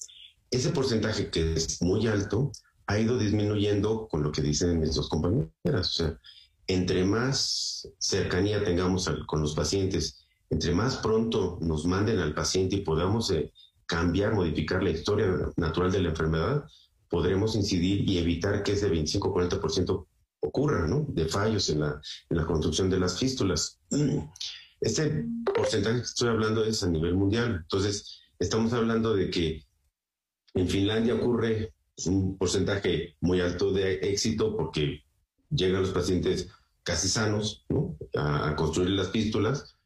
[0.51, 2.51] Ese porcentaje que es muy alto
[2.87, 5.51] ha ido disminuyendo con lo que dicen mis dos compañeras.
[5.65, 6.21] O sea,
[6.67, 12.81] entre más cercanía tengamos con los pacientes, entre más pronto nos manden al paciente y
[12.81, 13.53] podamos eh,
[13.87, 16.65] cambiar, modificar la historia natural de la enfermedad,
[17.09, 20.07] podremos incidir y evitar que ese 25-40%
[20.41, 21.07] ocurra, ¿no?
[21.09, 22.01] De fallos en la,
[22.31, 23.79] en la construcción de las fístulas.
[24.79, 27.61] Este porcentaje que estoy hablando es a nivel mundial.
[27.63, 29.65] Entonces, estamos hablando de que
[30.53, 31.73] en Finlandia ocurre
[32.05, 35.06] un porcentaje muy alto de éxito porque
[35.51, 36.49] llegan los pacientes
[36.83, 37.65] casi sanos
[38.17, 39.77] a, construir las pístolas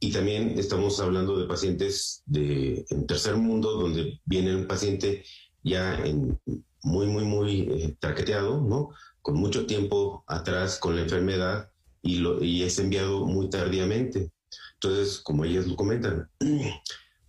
[0.00, 5.24] y también estamos hablando de pacientes de, en tercer mundo donde viene un paciente
[5.62, 6.38] ya en,
[6.82, 8.90] muy, muy, muy eh, traqueteado, ¿no?
[9.22, 11.70] con mucho tiempo atrás con la enfermedad
[12.02, 14.30] y, lo, y es enviado muy tardíamente.
[14.74, 16.28] Entonces, como ellas lo comentan,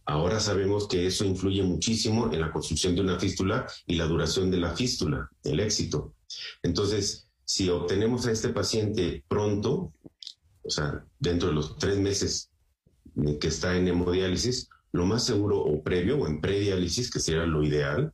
[0.10, 4.50] Ahora sabemos que eso influye muchísimo en la construcción de una fístula y la duración
[4.50, 6.14] de la fístula, el éxito.
[6.64, 9.94] Entonces, si obtenemos a este paciente pronto,
[10.64, 12.52] o sea, dentro de los tres meses
[13.40, 17.64] que está en hemodiálisis, lo más seguro o previo o en prediálisis, que sería lo
[17.64, 18.14] ideal,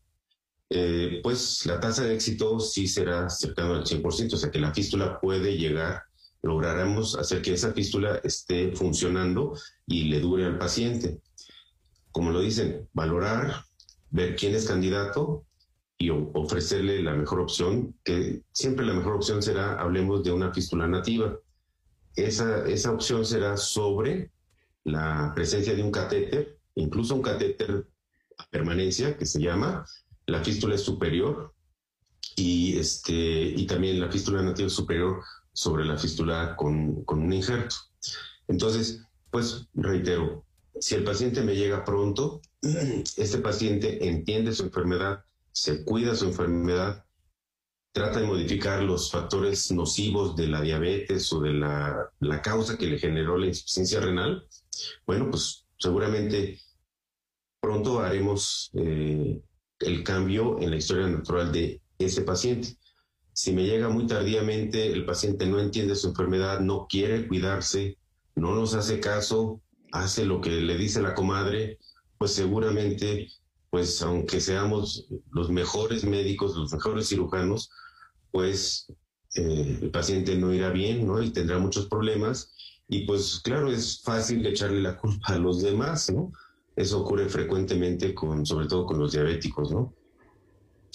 [0.69, 4.71] eh, pues la tasa de éxito sí será cercana al 100%, o sea que la
[4.71, 6.03] fístula puede llegar,
[6.43, 9.57] lograremos hacer que esa fístula esté funcionando
[9.87, 11.21] y le dure al paciente.
[12.11, 13.65] Como lo dicen, valorar,
[14.11, 15.43] ver quién es candidato
[16.03, 20.85] y ofrecerle la mejor opción, que siempre la mejor opción será, hablemos de una fístula
[20.85, 21.39] nativa.
[22.17, 24.29] Esa, esa opción será sobre
[24.83, 27.87] la presencia de un catéter, incluso un catéter
[28.37, 29.85] a permanencia que se llama,
[30.25, 31.53] la fístula superior
[32.35, 35.21] y, este, y también la fístula nativa superior
[35.53, 37.77] sobre la fístula con, con un injerto.
[38.49, 40.43] Entonces, pues reitero,
[40.81, 42.41] si el paciente me llega pronto,
[43.15, 45.23] este paciente entiende su enfermedad,
[45.53, 47.05] se cuida su enfermedad,
[47.93, 52.99] trata de modificar los factores nocivos de la diabetes o de la, causa que le
[52.99, 54.45] generó la insuficiencia renal,
[55.05, 56.59] bueno, pues seguramente
[57.61, 59.41] pronto haremos eh,
[59.79, 62.75] el cambio en la historia natural de ese paciente.
[63.31, 67.97] Si me llega muy tardíamente, el paciente no entiende su enfermedad, no quiere cuidarse,
[68.35, 71.77] no nos hace caso, hace lo que le dice la comadre,
[72.17, 73.27] pues seguramente,
[73.73, 77.71] pues aunque seamos los mejores médicos, los mejores cirujanos,
[78.29, 78.85] pues
[79.33, 81.23] eh, el paciente no irá bien, ¿no?
[81.23, 82.53] Y tendrá muchos problemas.
[82.87, 86.31] Y pues claro, es fácil echarle la culpa a los demás, ¿no?
[86.75, 89.91] Eso ocurre frecuentemente con, sobre todo con los diabéticos, ¿no?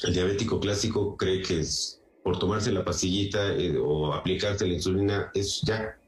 [0.05, 5.33] El diabético clásico cree que es por tomarse la pastillita eh, o aplicarse la insulina
[5.35, 5.99] es ya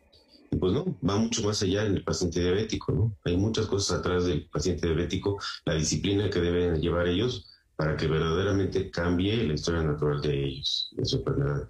[0.59, 3.17] pues no, va mucho más allá en el paciente diabético, ¿no?
[3.25, 8.07] Hay muchas cosas atrás del paciente diabético, la disciplina que deben llevar ellos para que
[8.07, 11.69] verdaderamente cambie la historia natural de ellos, de su enfermedad.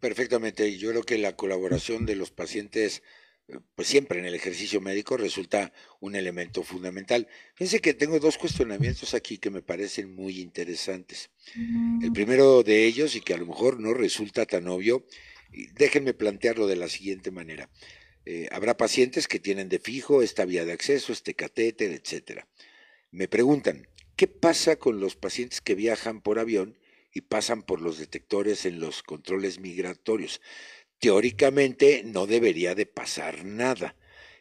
[0.00, 3.02] Perfectamente, yo creo que la colaboración de los pacientes
[3.74, 7.28] pues siempre en el ejercicio médico resulta un elemento fundamental.
[7.54, 11.30] Fíjense que tengo dos cuestionamientos aquí que me parecen muy interesantes.
[12.02, 15.04] El primero de ellos, y que a lo mejor no resulta tan obvio,
[15.74, 17.68] déjenme plantearlo de la siguiente manera.
[18.26, 22.48] Eh, habrá pacientes que tienen de fijo esta vía de acceso, este catéter, etcétera.
[23.10, 26.78] Me preguntan, ¿qué pasa con los pacientes que viajan por avión
[27.12, 30.40] y pasan por los detectores en los controles migratorios?
[30.98, 33.94] Teóricamente no debería de pasar nada,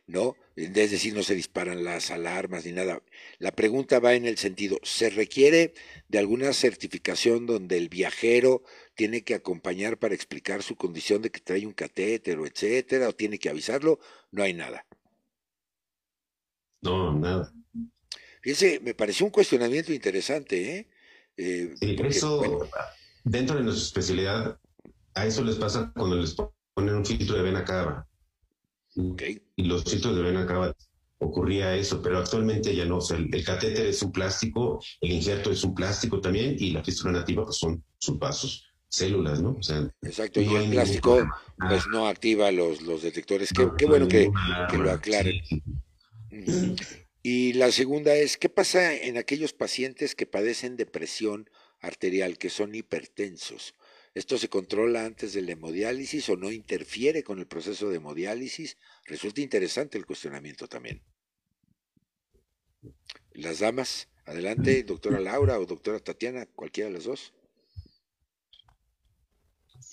[0.07, 0.38] ¿no?
[0.55, 3.01] Es decir, no se disparan las alarmas ni nada.
[3.39, 5.73] La pregunta va en el sentido, ¿se requiere
[6.07, 8.63] de alguna certificación donde el viajero
[8.95, 13.13] tiene que acompañar para explicar su condición de que trae un catéter o etcétera, o
[13.13, 13.99] tiene que avisarlo,
[14.31, 14.85] no hay nada.
[16.81, 17.53] No, nada.
[18.41, 20.89] Fíjense, me pareció un cuestionamiento interesante, ¿eh?
[21.37, 22.67] eh eso,
[23.23, 24.59] dentro de nuestra especialidad,
[25.15, 26.35] a eso les pasa cuando les
[26.73, 28.07] ponen un filtro de vena cava.
[28.95, 30.75] Y los filtros de vena cava
[31.19, 32.97] ocurría eso, pero actualmente ya no.
[32.97, 36.83] O sea, el, catéter es un plástico, el injerto es un plástico también, y la
[36.83, 39.55] fístula nativa pues son sus vasos, células, ¿no?
[39.59, 41.27] O sea, Exacto, y el plástico
[41.57, 43.49] pues no activa los, los detectores.
[43.51, 44.31] Qué, bueno que,
[44.77, 45.41] lo aclaren.
[47.23, 52.75] Y la segunda es, ¿qué pasa en aquellos pacientes que padecen depresión arterial, que son
[52.75, 53.73] hipertensos?
[54.13, 58.77] ¿Esto se controla antes de la hemodiálisis o no interfiere con el proceso de hemodiálisis?
[59.05, 61.01] Resulta interesante el cuestionamiento también.
[63.31, 67.33] Las damas, adelante, doctora Laura o doctora Tatiana, cualquiera de las dos.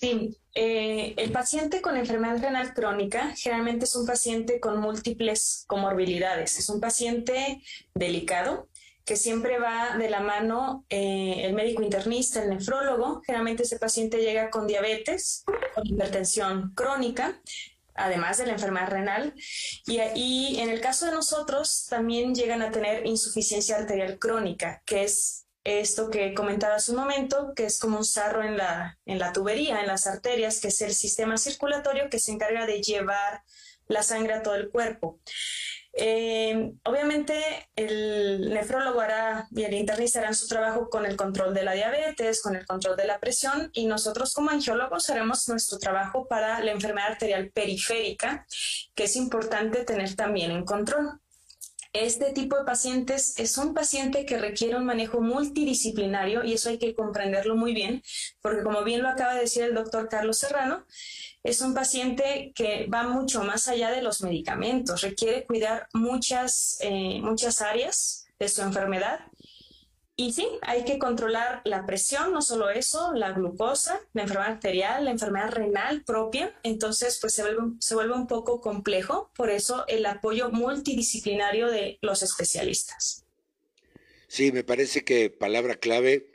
[0.01, 6.57] Eh, el paciente con enfermedad renal crónica generalmente es un paciente con múltiples comorbilidades.
[6.57, 7.61] Es un paciente
[7.93, 8.67] delicado
[9.05, 13.21] que siempre va de la mano eh, el médico internista, el nefrólogo.
[13.25, 15.43] Generalmente ese paciente llega con diabetes,
[15.73, 17.41] con hipertensión crónica,
[17.93, 19.33] además de la enfermedad renal.
[19.85, 25.03] Y, y en el caso de nosotros también llegan a tener insuficiencia arterial crónica, que
[25.03, 29.19] es esto que comentaba hace un momento, que es como un sarro en la, en
[29.19, 33.43] la tubería, en las arterias, que es el sistema circulatorio que se encarga de llevar
[33.87, 35.19] la sangre a todo el cuerpo.
[35.93, 41.63] Eh, obviamente el nefrólogo hará y el internista harán su trabajo con el control de
[41.63, 46.27] la diabetes, con el control de la presión y nosotros como angiólogos haremos nuestro trabajo
[46.29, 48.45] para la enfermedad arterial periférica,
[48.95, 51.19] que es importante tener también en control.
[51.93, 56.77] Este tipo de pacientes es un paciente que requiere un manejo multidisciplinario y eso hay
[56.77, 58.01] que comprenderlo muy bien,
[58.41, 60.85] porque como bien lo acaba de decir el doctor Carlos Serrano,
[61.43, 67.19] es un paciente que va mucho más allá de los medicamentos, requiere cuidar muchas, eh,
[67.21, 69.19] muchas áreas de su enfermedad
[70.21, 75.05] y sí, hay que controlar la presión, no solo eso, la glucosa, la enfermedad arterial,
[75.05, 76.55] la enfermedad renal propia.
[76.61, 79.31] Entonces, pues se vuelve, se vuelve un poco complejo.
[79.35, 83.25] Por eso el apoyo multidisciplinario de los especialistas.
[84.27, 86.31] Sí, me parece que palabra clave,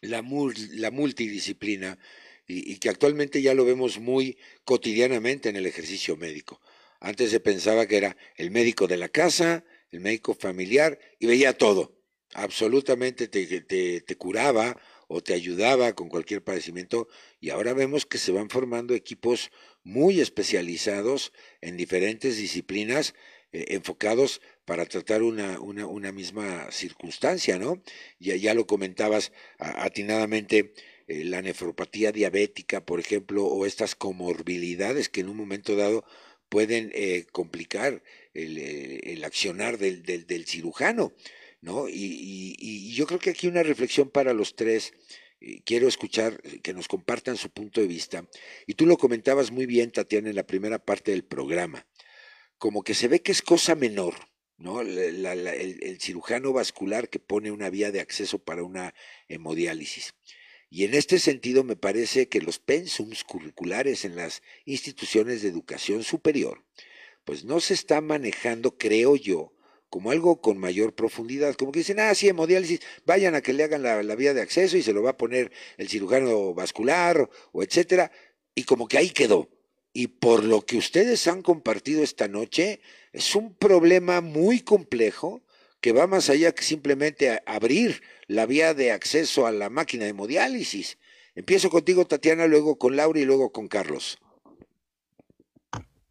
[0.00, 0.24] la,
[0.70, 1.98] la multidisciplina,
[2.46, 6.62] y, y que actualmente ya lo vemos muy cotidianamente en el ejercicio médico.
[6.98, 11.58] Antes se pensaba que era el médico de la casa, el médico familiar, y veía
[11.58, 11.97] todo
[12.34, 13.60] absolutamente te,
[14.00, 17.08] te, curaba o te ayudaba con cualquier padecimiento
[17.40, 19.50] y ahora vemos que se van formando equipos
[19.82, 23.14] muy especializados en diferentes disciplinas
[23.52, 27.82] eh, enfocados para tratar una, una, una, misma circunstancia, ¿no?
[28.18, 30.74] Ya, ya lo comentabas atinadamente,
[31.06, 36.04] eh, la nefropatía diabética, por ejemplo, o estas comorbilidades que en un momento dado
[36.50, 38.02] pueden eh, complicar
[38.34, 41.14] el, el accionar del, del cirujano.
[41.60, 41.88] ¿No?
[41.88, 44.92] Y, yo creo que aquí una reflexión para los tres.
[45.40, 48.28] Eh, quiero escuchar eh, que nos compartan su punto de vista.
[48.66, 51.86] Y tú lo comentabas muy bien, Tatiana, en la primera parte del programa.
[52.58, 54.14] Como que se ve que es cosa menor,
[54.56, 54.80] ¿no?
[54.80, 58.94] el, el, cirujano vascular que pone una vía de acceso para una
[59.28, 60.14] hemodiálisis.
[60.70, 66.02] Y en este sentido me parece que los pensums curriculares en las instituciones de educación
[66.02, 66.64] superior,
[67.24, 69.52] pues no se está manejando, creo yo,
[69.90, 73.64] como algo con mayor profundidad, como que dicen, ah, sí, hemodiálisis, vayan a que le
[73.64, 77.62] hagan la, vía de acceso y se lo va a poner el cirujano vascular o,
[77.62, 78.12] etcétera,
[78.54, 79.48] y como que ahí quedó.
[79.92, 82.80] Y por lo que ustedes han compartido esta noche,
[83.12, 85.42] es un problema muy complejo
[85.80, 90.10] que va más allá que simplemente abrir la vía de acceso a la máquina de
[90.10, 90.98] hemodiálisis.
[91.34, 94.18] Empiezo contigo, Tatiana, luego con Laura y luego con Carlos.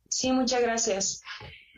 [0.09, 1.21] Sí, muchas gracias.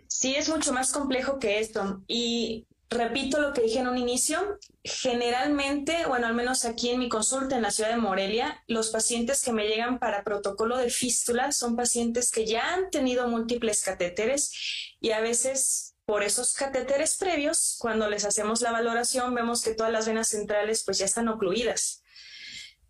[0.10, 2.04] Sí, es mucho más complejo que esto.
[2.08, 7.10] Y repito lo que dije en un inicio, generalmente, bueno, al menos aquí en mi
[7.10, 11.52] consulta en la ciudad de Morelia, los pacientes que me llegan para protocolo de fístula
[11.52, 14.52] son pacientes que ya han tenido múltiples catéteres
[15.00, 19.92] y a veces por esos catéteres previos, cuando les hacemos la valoración, vemos que todas
[19.92, 21.99] las venas centrales pues ya están ocluidas.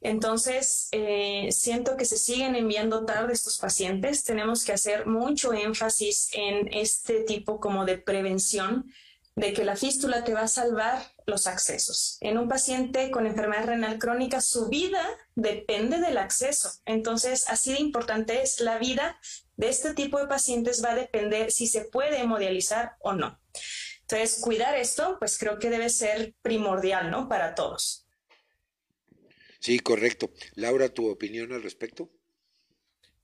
[0.02, 4.24] Entonces, eh, siento que se siguen enviando tarde estos pacientes.
[4.24, 8.92] Tenemos que hacer mucho énfasis en este tipo como de prevención
[9.36, 12.18] de que la fístula te va a salvar los accesos.
[12.20, 16.72] En un paciente con enfermedad renal crónica, su vida depende del acceso.
[16.86, 19.18] Entonces, así de importante es la vida
[19.56, 23.40] de este tipo de pacientes va a depender si se puede hemodializar o no.
[24.02, 27.30] Entonces, cuidar esto, pues creo que debe ser primordial, ¿no?
[27.30, 28.09] Para todos.
[29.60, 30.32] Sí, correcto.
[30.56, 32.10] Laura, ¿tu opinión al respecto?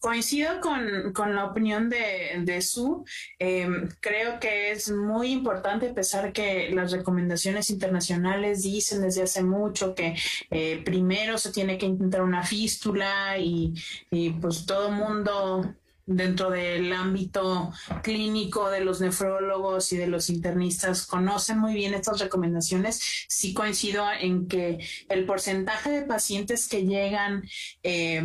[0.05, 3.03] coincido con, con, la opinión de, de Su.
[3.39, 9.41] Em, creo que es muy importante, a pesar que las recomendaciones internacionales dicen desde hace
[9.41, 10.15] mucho que
[10.51, 13.73] eh, primero se tiene que intentar una fístula y,
[14.11, 15.73] y pues todo mundo
[16.05, 17.71] dentro del ámbito
[18.03, 23.25] clínico de los nefrólogos y de los internistas conocen muy bien estas recomendaciones.
[23.27, 27.43] Sí coincido en que el porcentaje de pacientes que llegan
[27.83, 28.23] eh,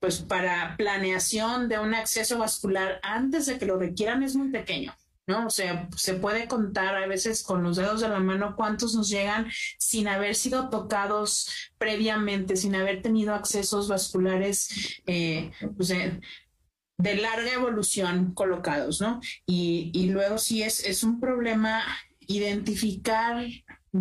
[0.00, 4.94] pues para planeación de un acceso vascular antes de que lo requieran es muy pequeño.
[5.26, 5.46] ¿no?
[5.46, 9.10] O sea, se puede contar a veces con los dedos de la mano cuántos nos
[9.10, 9.46] llegan
[9.76, 16.18] sin haber sido tocados previamente, sin haber tenido accesos vasculares eh, pues, eh,
[16.98, 19.20] de larga evolución colocados, ¿no?
[19.46, 21.82] Y, y luego sí es, es un problema
[22.26, 23.46] identificar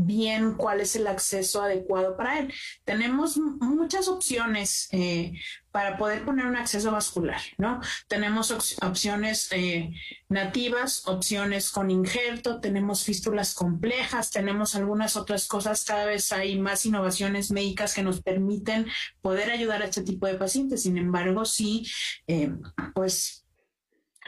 [0.06, 2.54] bien cuál es el acceso adecuado para él.
[2.84, 5.34] Tenemos muchas opciones eh,
[5.72, 7.80] para poder poner un acceso vascular, ¿no?
[8.08, 9.94] Tenemos opciones eh,
[10.30, 16.86] nativas, opciones con injerto, tenemos fístulas complejas, tenemos algunas otras cosas, cada vez hay más
[16.86, 18.88] innovaciones médicas que nos permiten
[19.22, 20.84] poder ayudar a este tipo de pacientes.
[20.84, 21.86] Sin embargo, sí,
[22.28, 22.52] eh,
[22.96, 23.46] pues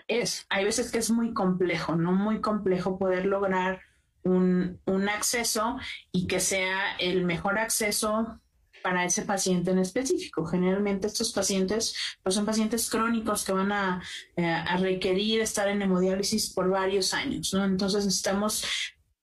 [0.07, 2.11] es, hay veces que es muy complejo, ¿no?
[2.11, 3.82] Muy complejo poder lograr
[4.24, 5.78] un, un acceso
[6.11, 8.39] y que sea el mejor acceso
[8.82, 10.45] para ese paciente en específico.
[10.45, 14.01] Generalmente estos pacientes pues son pacientes crónicos que van a,
[14.36, 17.65] eh, a, requerir estar en hemodiálisis por varios años, ¿no?
[17.65, 18.65] Entonces necesitamos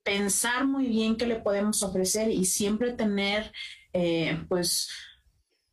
[0.03, 3.53] pensar muy bien qué le podemos ofrecer y siempre tener
[3.93, 4.89] eh, pues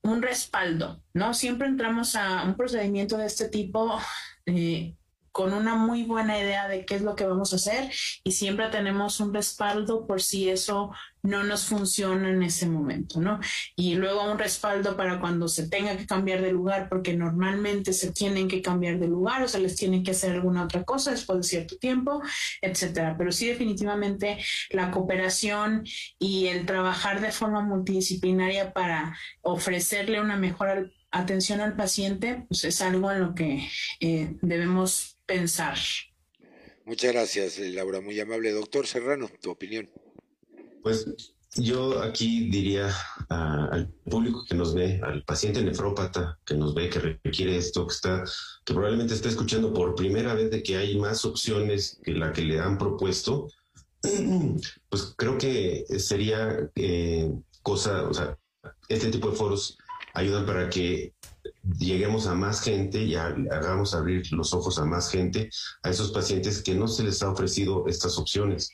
[0.01, 1.33] un respaldo, ¿no?
[1.33, 3.99] Siempre entramos a un procedimiento de este tipo
[4.45, 4.95] eh,
[5.33, 7.91] con una muy buena idea de qué es lo que vamos a hacer
[8.23, 10.91] y siempre tenemos un respaldo por si eso
[11.23, 13.39] no nos funciona en ese momento, ¿no?
[13.75, 18.11] Y luego un respaldo para cuando se tenga que cambiar de lugar, porque normalmente se
[18.11, 21.39] tienen que cambiar de lugar o se les tiene que hacer alguna otra cosa después
[21.39, 22.21] de cierto tiempo,
[22.61, 23.15] etcétera.
[23.17, 24.37] Pero sí, definitivamente
[24.69, 25.83] la cooperación
[26.19, 32.81] y el trabajar de forma multidisciplinaria para ofrecerle una mejor atención al paciente, pues es
[32.81, 33.69] algo en lo que
[33.99, 35.77] eh, debemos pensar.
[36.85, 38.51] Muchas gracias, Laura, muy amable.
[38.51, 39.89] Doctor Serrano, tu opinión.
[40.81, 41.07] Pues
[41.55, 42.93] yo aquí diría
[43.29, 47.93] al público que nos ve, al paciente nefrópata que nos ve, que requiere esto, que
[47.93, 48.23] está,
[48.65, 52.41] que probablemente está escuchando por primera vez de que hay más opciones que la que
[52.41, 53.47] le han propuesto,
[54.89, 58.37] pues creo que sería eh, cosa, o sea,
[58.89, 59.77] este tipo de foros
[60.13, 61.13] ayudan para que
[61.79, 65.49] lleguemos a más gente y hagamos abrir los ojos a más gente,
[65.83, 68.71] a esos pacientes que no se les ha ofrecido estas opciones.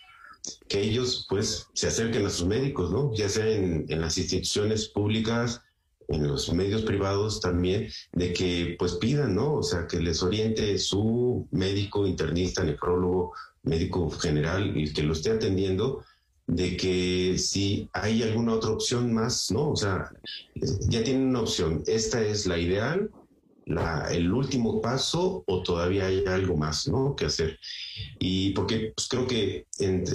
[0.67, 3.13] Que ellos pues se acerquen a sus médicos, ¿no?
[3.13, 5.61] Ya sea en, las instituciones públicas,
[6.07, 9.55] en los medios privados también, de que pues pidan, ¿no?
[9.55, 15.31] O sea, que les oriente su médico, internista, nefrólogo, médico general, y que lo esté
[15.31, 16.03] atendiendo,
[16.49, 19.69] de que si hay alguna otra opción más, ¿no?
[19.69, 20.11] O sea,
[20.55, 21.83] ya tienen una opción.
[21.85, 23.11] Esta es la ideal,
[23.65, 27.15] la, el último paso o todavía hay algo más, ¿no?
[27.15, 27.59] Que hacer.
[28.17, 29.67] Y porque pues, creo que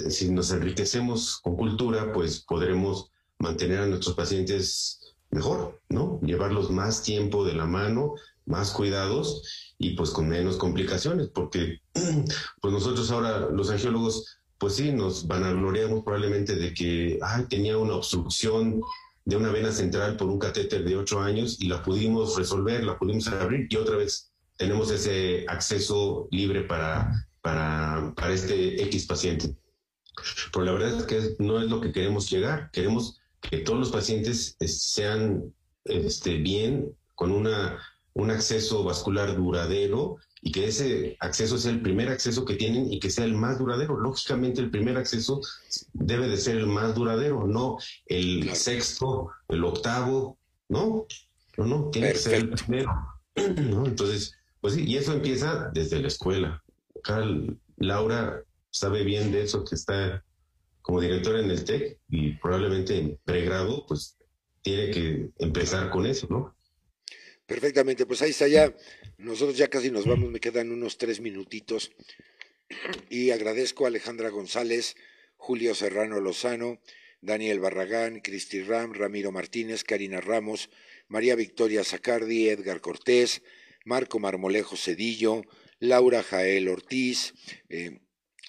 [0.09, 6.19] si nos enriquecemos con cultura, pues podremos mantener a nuestros pacientes mejor, ¿no?
[6.21, 8.15] Llevarlos más tiempo de la mano,
[8.45, 11.79] más cuidados y pues con menos complicaciones, porque
[12.61, 18.81] pues nosotros ahora los angiólogos pues sí, nos vanagloriamos probablemente de que tenía una obstrucción
[19.25, 22.97] de una vena central por un catéter de ocho años y la pudimos resolver, la
[22.97, 29.55] pudimos abrir y otra vez tenemos ese acceso libre para, para, para este X paciente.
[30.53, 32.69] Pero la verdad es que no es lo que queremos llegar.
[32.71, 35.53] Queremos que todos los pacientes eh, sean
[35.83, 37.79] este, bien, con una,
[38.13, 42.99] un acceso vascular duradero y que ese acceso sea el primer acceso que tienen y
[42.99, 43.99] que sea el más duradero.
[43.99, 45.41] Lógicamente el primer acceso
[45.93, 50.37] debe de ser el más duradero, no el sexto, el octavo,
[50.69, 51.07] no,
[51.57, 52.91] no, no, tiene que ser el primero.
[53.35, 56.63] Entonces, pues sí, y eso empieza desde la escuela.
[57.77, 60.23] Laura sabe bien de eso que está
[60.83, 64.15] como directora en el TEC y probablemente en pregrado, pues
[64.61, 66.55] tiene que empezar con eso, ¿no?
[67.47, 68.73] Perfectamente, pues ahí está ya.
[69.17, 71.91] Nosotros ya casi nos vamos, me quedan unos tres minutitos.
[73.09, 74.95] Y agradezco a Alejandra González,
[75.37, 76.81] Julio Serrano Lozano,
[77.21, 80.69] Daniel Barragán, Cristi Ram, Ramiro Martínez, Karina Ramos,
[81.07, 83.41] María Victoria Zacardi, Edgar Cortés,
[83.85, 85.43] Marco Marmolejo Cedillo,
[85.79, 87.33] Laura Jael Ortiz,
[87.69, 87.99] eh,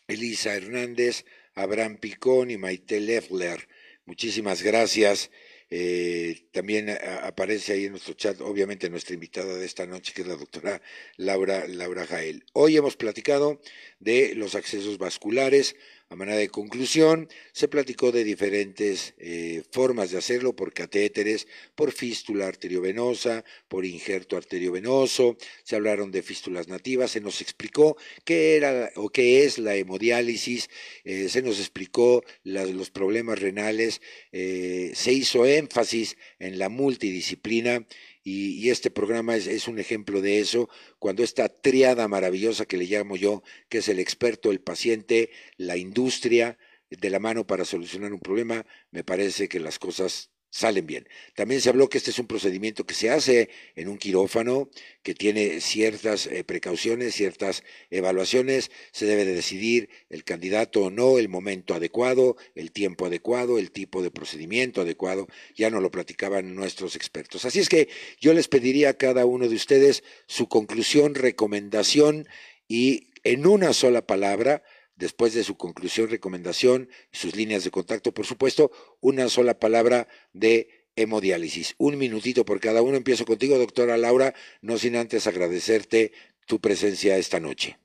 [0.09, 1.25] Elisa Hernández,
[1.55, 3.69] Abraham Picón y Maite Leffler.
[4.05, 5.31] Muchísimas gracias.
[5.69, 6.91] Eh, también
[7.23, 10.81] aparece ahí en nuestro chat, obviamente, nuestra invitada de esta noche, que es la doctora
[11.17, 12.45] Laura, Laura Jael.
[12.53, 13.61] Hoy hemos platicado
[13.99, 15.77] de los accesos vasculares,
[16.09, 21.91] a manera de conclusión, se platicó de diferentes eh, formas de hacerlo por catéteres, por
[21.91, 28.93] fístula arteriovenosa, por injerto arteriovenoso, se hablaron de fístulas nativas, se nos explicó qué era
[28.95, 30.71] o qué es la hemodiálisis,
[31.05, 34.01] eh, se nos explicó los problemas renales,
[34.31, 37.85] eh, se hizo énfasis en la multidisciplina
[38.29, 43.17] y, este programa es, un ejemplo de eso, cuando esta triada maravillosa que le llamo
[43.17, 46.59] yo, que es el experto, el paciente, la industria,
[46.91, 51.07] de la mano para solucionar un problema, me parece que las cosas salen bien.
[51.35, 54.71] También se habló que este es un procedimiento que se hace en un quirófano,
[55.03, 61.19] que tiene ciertas eh, precauciones, ciertas evaluaciones, se debe de decidir el candidato o no,
[61.19, 66.55] el momento adecuado, el tiempo adecuado, el tipo de procedimiento adecuado, ya no lo platicaban
[66.55, 67.45] nuestros expertos.
[67.45, 72.27] Así es que yo les pediría a cada uno de ustedes su conclusión, recomendación
[72.67, 74.63] y en una sola palabra,
[74.97, 78.71] después de su conclusión, recomendación, sus líneas de contacto, por supuesto,
[79.01, 81.75] una sola palabra de hemodiálisis.
[81.79, 82.97] Un minutito por cada uno.
[82.97, 86.13] Empiezo contigo, doctora Laura, no sin antes agradecerte
[86.47, 87.79] tu presencia esta noche.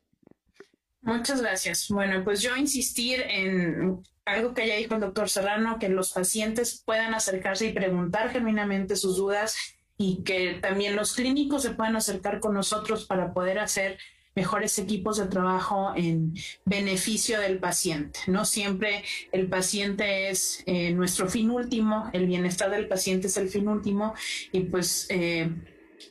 [1.02, 1.88] Muchas gracias.
[1.90, 6.82] Bueno, pues yo insistir en algo que ya dijo el doctor Serrano, que los pacientes
[6.86, 9.56] puedan acercarse y preguntar genuinamente sus dudas
[9.98, 13.98] y que también los clínicos se puedan acercar con nosotros para poder hacer
[14.36, 16.34] mejores equipos de trabajo en
[16.66, 18.20] beneficio del paciente.
[18.28, 23.50] No siempre el paciente es eh, nuestro fin último, el bienestar del paciente es el
[23.50, 24.14] fin último
[24.52, 25.50] y pues eh,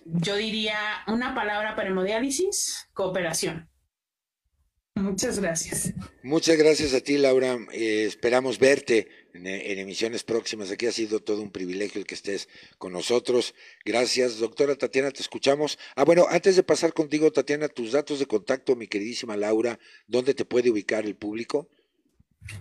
[0.05, 0.77] yo diría
[1.07, 3.69] una palabra para hemodiálisis, cooperación.
[4.97, 5.95] Muchas gracias.
[6.23, 7.57] Muchas gracias a ti, Laura.
[7.73, 10.71] Eh, esperamos verte en, emisiones próximas.
[10.71, 12.49] Aquí ha sido todo un privilegio el que estés
[12.79, 13.55] con nosotros.
[13.85, 15.79] Gracias, doctora Tatiana, te escuchamos.
[15.97, 20.35] Ah, bueno, antes de pasar contigo, Tatiana, tus datos de contacto, mi queridísima Laura, ¿dónde
[20.35, 21.69] te puede ubicar el público?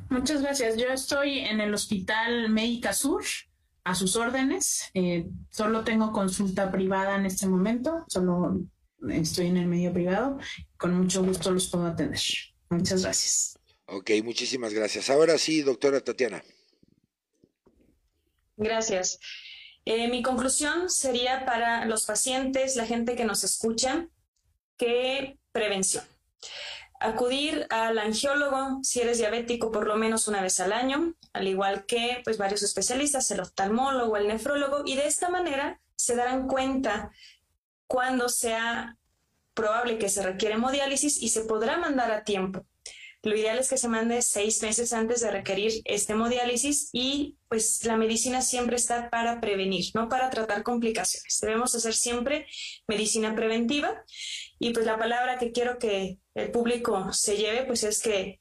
[0.09, 0.77] Muchas gracias.
[0.77, 3.23] Yo estoy en el Hospital Médica Sur,
[3.83, 4.89] a sus órdenes.
[4.93, 8.61] Eh, solo tengo consulta privada en este momento, solo
[9.09, 10.37] estoy en el medio privado.
[10.77, 12.19] Con mucho gusto los puedo atender.
[12.69, 13.59] Muchas gracias.
[13.85, 15.09] Ok, muchísimas gracias.
[15.09, 16.43] Ahora sí, doctora Tatiana.
[18.59, 19.19] Gracias.
[19.85, 24.07] Eh, mi conclusión sería para los pacientes, la gente que nos escucha,
[24.77, 26.03] que prevención.
[26.99, 31.85] Acudir al angiólogo si eres diabético por lo menos una vez al año, al igual
[31.85, 37.11] que pues, varios especialistas, el oftalmólogo, el nefrólogo, y de esta manera se darán cuenta
[37.87, 38.97] cuando sea
[39.53, 42.65] probable que se requiere hemodiálisis y se podrá mandar a tiempo.
[43.21, 47.83] Lo ideal es que se mande seis meses antes de requerir este hemodiálisis y pues
[47.83, 51.37] la medicina siempre está para prevenir, no para tratar complicaciones.
[51.41, 52.47] Debemos hacer siempre
[52.87, 54.03] medicina preventiva
[54.57, 58.39] y pues la palabra que quiero que el público se lleve pues es que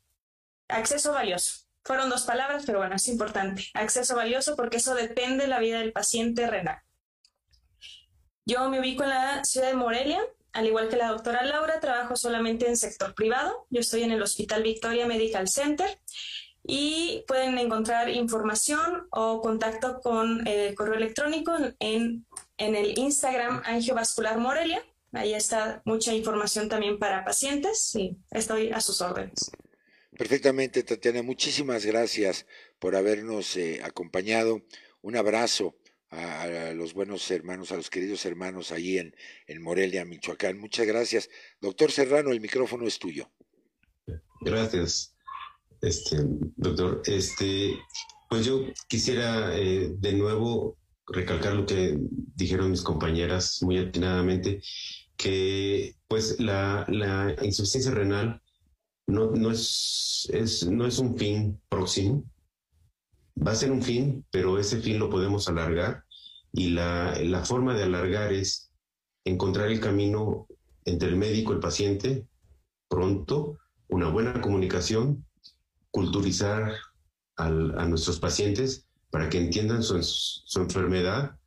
[0.68, 1.66] acceso valioso.
[1.82, 3.64] Fueron dos palabras, pero bueno, es importante.
[3.74, 6.78] Acceso valioso porque eso depende de la vida del paciente renal.
[8.44, 10.20] Yo me ubico en la ciudad de Morelia,
[10.58, 13.66] al igual que la doctora Laura, trabajo solamente en sector privado.
[13.70, 15.88] Yo estoy en el Hospital Victoria Medical Center
[16.64, 22.26] y pueden encontrar información o contacto con el correo electrónico en,
[22.56, 24.84] en el Instagram Angiovascular Morelia.
[25.12, 29.52] Ahí está mucha información también para pacientes y estoy a sus órdenes.
[30.18, 31.22] Perfectamente, Tatiana.
[31.22, 32.46] Muchísimas gracias
[32.80, 34.60] por habernos eh, acompañado.
[35.02, 35.76] Un abrazo
[36.10, 39.14] a, los buenos hermanos, a los queridos hermanos ahí en,
[39.46, 40.58] en Morelia, Michoacán.
[40.58, 41.28] Muchas gracias.
[41.60, 43.30] Doctor Serrano, el micrófono es tuyo.
[44.40, 45.14] Gracias,
[45.80, 46.18] este,
[46.56, 47.02] doctor.
[47.06, 47.76] Este,
[48.28, 50.76] pues yo quisiera eh, de nuevo
[51.06, 51.98] recalcar lo que
[52.34, 54.62] dijeron mis compañeras muy atinadamente,
[55.16, 58.40] que pues la, la insuficiencia renal
[59.06, 62.24] no, no, es, es, no es un fin próximo,
[63.46, 66.04] va a ser un fin, pero ese fin lo podemos alargar.
[66.52, 68.70] Y la, la forma de alargar es
[69.24, 70.46] encontrar el camino
[70.84, 72.26] entre el médico y el paciente
[72.88, 73.58] pronto,
[73.88, 75.26] una buena comunicación,
[75.90, 76.74] culturizar
[77.36, 77.50] a
[77.86, 81.38] nuestros pacientes para que entiendan su, su, enfermedad,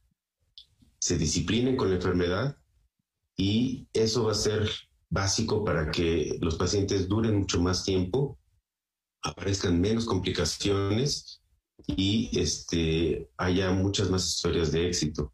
[0.99, 2.57] se disciplinen con la enfermedad
[3.35, 4.69] y eso va a ser
[5.09, 8.39] básico para que los pacientes duren mucho más tiempo,
[9.22, 11.40] aparezcan menos complicaciones
[11.88, 15.34] y este, haya muchas más historias de éxito.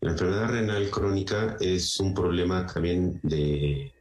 [0.00, 3.92] La enfermedad renal crónica es un problema también de,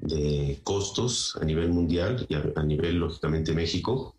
[0.00, 4.16] de costos a nivel mundial y a, nivel, lógicamente, México,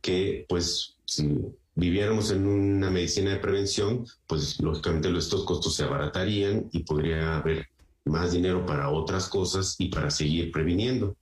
[0.00, 1.36] que pues si
[1.74, 7.68] viviéramos en una medicina de prevención, pues lógicamente estos costos se abaratarían y podría haber
[8.04, 11.16] más dinero para otras cosas y para seguir previniendo.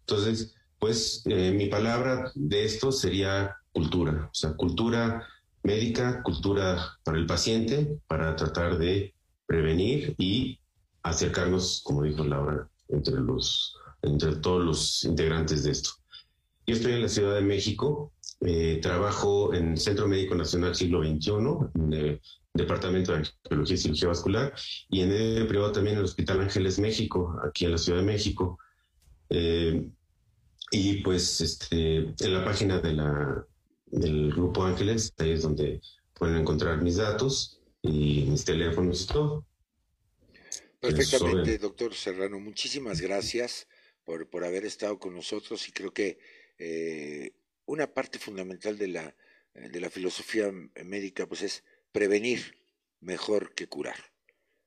[0.00, 5.26] Entonces, pues eh, mi palabra de esto sería cultura, o sea, cultura
[5.62, 9.14] médica, cultura para el paciente, para tratar de
[9.46, 10.58] prevenir y
[11.02, 15.90] acercarnos, como dijo Laura, entre, los, entre todos los integrantes de esto.
[16.66, 21.02] Yo estoy en la Ciudad de México, eh, trabajo en el Centro Médico Nacional Siglo
[21.02, 21.30] XXI,
[21.74, 22.20] en el
[22.54, 24.54] Departamento de Angiología y Cirugía Vascular,
[24.88, 28.06] y en el privado también en el Hospital Ángeles México, aquí en la Ciudad de
[28.06, 28.58] México.
[29.28, 29.88] Eh,
[30.70, 33.46] y pues este, en la página de la,
[33.92, 35.80] del Grupo Ángeles, ahí es donde
[36.14, 39.46] pueden encontrar mis datos y mis teléfonos y todo.
[40.80, 42.40] Perfectamente, doctor Serrano.
[42.40, 43.68] Muchísimas gracias
[44.04, 46.18] por, por haber estado con nosotros y creo que
[46.58, 47.32] eh,
[47.66, 49.16] una parte fundamental de la,
[49.54, 50.50] de la filosofía
[50.84, 52.58] médica pues es prevenir
[53.00, 54.12] mejor que curar.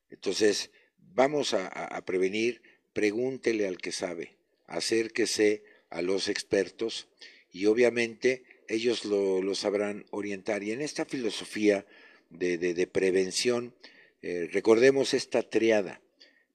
[0.09, 2.61] Entonces, vamos a, prevenir,
[2.93, 4.37] pregúntele al que sabe,
[4.67, 7.09] acérquese a los expertos
[7.51, 10.63] y obviamente ellos lo, sabrán orientar.
[10.63, 11.85] Y en esta filosofía
[12.29, 13.73] de, prevención,
[14.21, 16.01] eh, recordemos esta triada,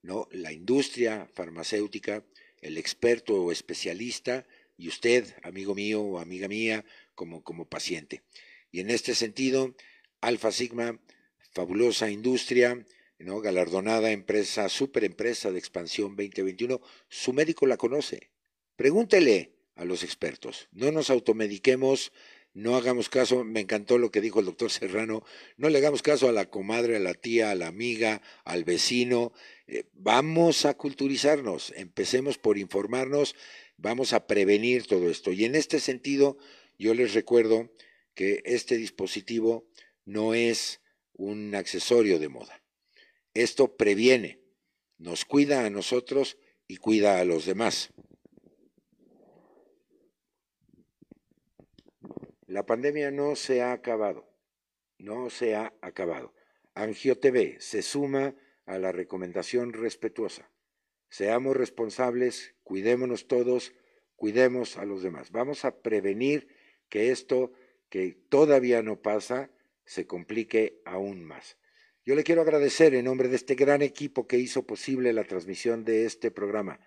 [0.03, 0.28] ¿no?
[0.31, 2.24] La industria farmacéutica,
[2.61, 4.47] el experto o especialista
[4.77, 6.85] y usted, amigo mío o amiga mía,
[7.15, 8.23] como, como paciente.
[8.73, 9.74] Y en este sentido,
[10.20, 11.01] Alfa Sigma,
[11.53, 12.85] fabulosa industria,
[13.19, 13.41] ¿no?
[13.41, 18.31] galardonada empresa, superempresa de expansión 2021, su médico la conoce.
[18.77, 20.69] Pregúntele a los expertos.
[20.73, 22.12] No nos automediquemos,
[22.52, 25.24] no hagamos caso, me encantó lo que dijo el doctor Serrano,
[25.57, 29.32] no le hagamos caso a la comadre, a la tía, a la amiga, al vecino.
[29.66, 33.35] Eh, vamos a culturizarnos, empecemos por informarnos,
[33.78, 35.32] vamos a prevenir todo esto.
[35.32, 36.36] Y en este sentido,
[36.78, 37.73] yo les recuerdo
[38.15, 39.66] que este dispositivo
[40.05, 40.82] no es
[41.15, 42.62] un accesorio de moda.
[43.32, 44.43] Esto previene,
[44.98, 46.36] nos cuida a nosotros
[46.69, 47.94] y cuida a los demás.
[52.51, 54.29] La pandemia no se ha acabado,
[54.99, 56.35] no se ha acabado.
[56.75, 58.35] Angio TV se suma
[58.67, 60.51] a la recomendación respetuosa.
[61.11, 63.73] Seamos responsables, cuidémonos todos,
[64.17, 65.31] cuidemos a los demás.
[65.31, 66.49] Vamos a prevenir
[66.89, 67.53] que esto
[67.89, 69.53] que todavía no pasa
[69.85, 71.57] se complique aún más.
[72.05, 75.85] Yo le quiero agradecer en nombre de este gran equipo que hizo posible la transmisión
[75.85, 76.81] de este programa.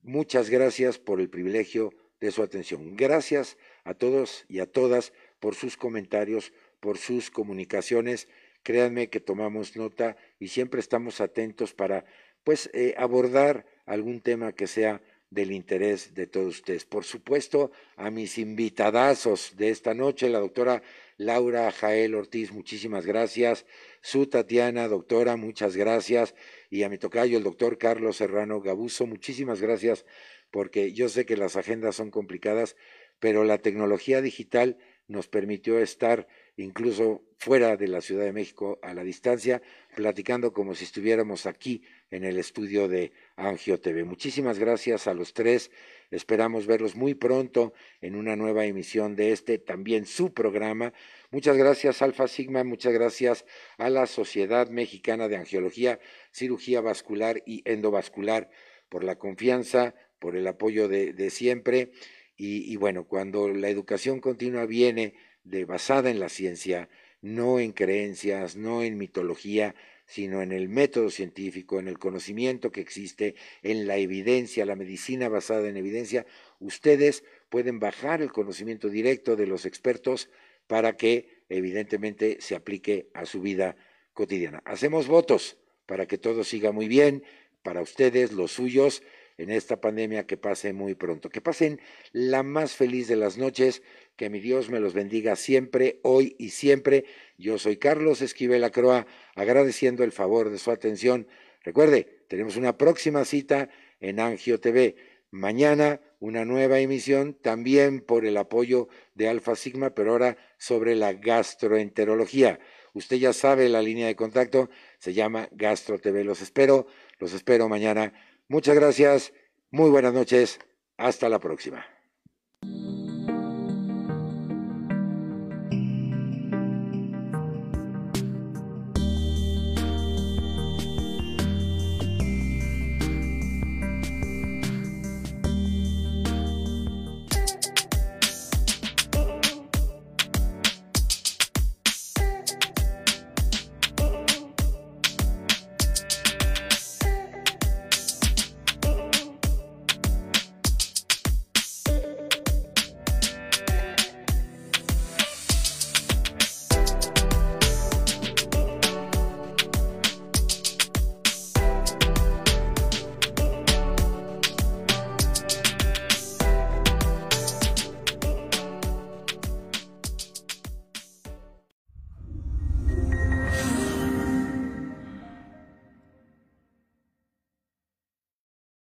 [0.00, 2.96] Muchas gracias por el privilegio de su atención.
[2.96, 8.28] Gracias a todos y a todas por sus comentarios, por sus comunicaciones.
[8.62, 12.04] Créanme que tomamos nota y siempre estamos atentos para
[12.44, 15.02] pues eh, abordar algún tema que sea
[15.34, 16.84] del interés de todos ustedes.
[16.84, 20.82] Por supuesto, a mis invitadazos de esta noche, la doctora
[21.16, 23.66] Laura Jael Ortiz, muchísimas gracias.
[24.00, 26.34] Su Tatiana, doctora, muchas gracias.
[26.70, 30.06] Y a mi tocayo, el doctor Carlos Serrano Gabuso, muchísimas gracias,
[30.50, 32.76] porque yo sé que las agendas son complicadas,
[33.20, 36.26] pero la tecnología digital nos permitió estar
[36.56, 39.60] incluso fuera de la Ciudad de México a la distancia,
[39.94, 44.04] platicando como si estuviéramos aquí en el estudio de Angio TV.
[44.04, 45.70] Muchísimas gracias a los tres.
[46.10, 50.94] Esperamos verlos muy pronto en una nueva emisión de este también su programa.
[51.30, 53.44] Muchas gracias Alfa Sigma, muchas gracias
[53.76, 55.98] a la Sociedad Mexicana de Angiología,
[56.32, 58.48] Cirugía Vascular y Endovascular
[58.88, 61.90] por la confianza, por el apoyo de, siempre.
[62.36, 66.88] Y, bueno, cuando la educación continua viene de, basada en la ciencia,
[67.20, 69.74] no en creencias, no en mitología,
[70.06, 75.28] sino en el método científico, en el conocimiento que existe, en la evidencia, la medicina
[75.28, 76.26] basada en evidencia,
[76.58, 80.28] ustedes pueden bajar el conocimiento directo de los expertos
[80.66, 83.76] para que evidentemente se aplique a su vida
[84.12, 84.62] cotidiana.
[84.64, 85.56] Hacemos votos
[85.86, 87.22] para que todo siga muy bien,
[87.62, 89.02] para ustedes, los suyos,
[89.38, 91.30] en esta pandemia que pase muy pronto.
[91.30, 91.80] Que pasen
[92.12, 93.82] la más feliz de las noches,
[94.16, 97.04] que mi Dios me los bendiga siempre, hoy y siempre.
[97.36, 101.26] Yo soy Carlos Esquivel Acroa, agradeciendo el favor de su atención.
[101.62, 103.70] Recuerde, tenemos una próxima cita
[104.00, 104.96] en Angio TV.
[105.30, 111.12] Mañana una nueva emisión, también por el apoyo de Alfa Sigma, pero ahora sobre la
[111.12, 112.60] gastroenterología.
[112.94, 116.24] Usted ya sabe la línea de contacto, se llama Gastro TV.
[116.24, 116.86] Los espero,
[117.18, 118.14] los espero mañana
[118.48, 119.32] Muchas gracias,
[119.70, 120.58] muy buenas noches,
[120.98, 121.93] hasta la próxima.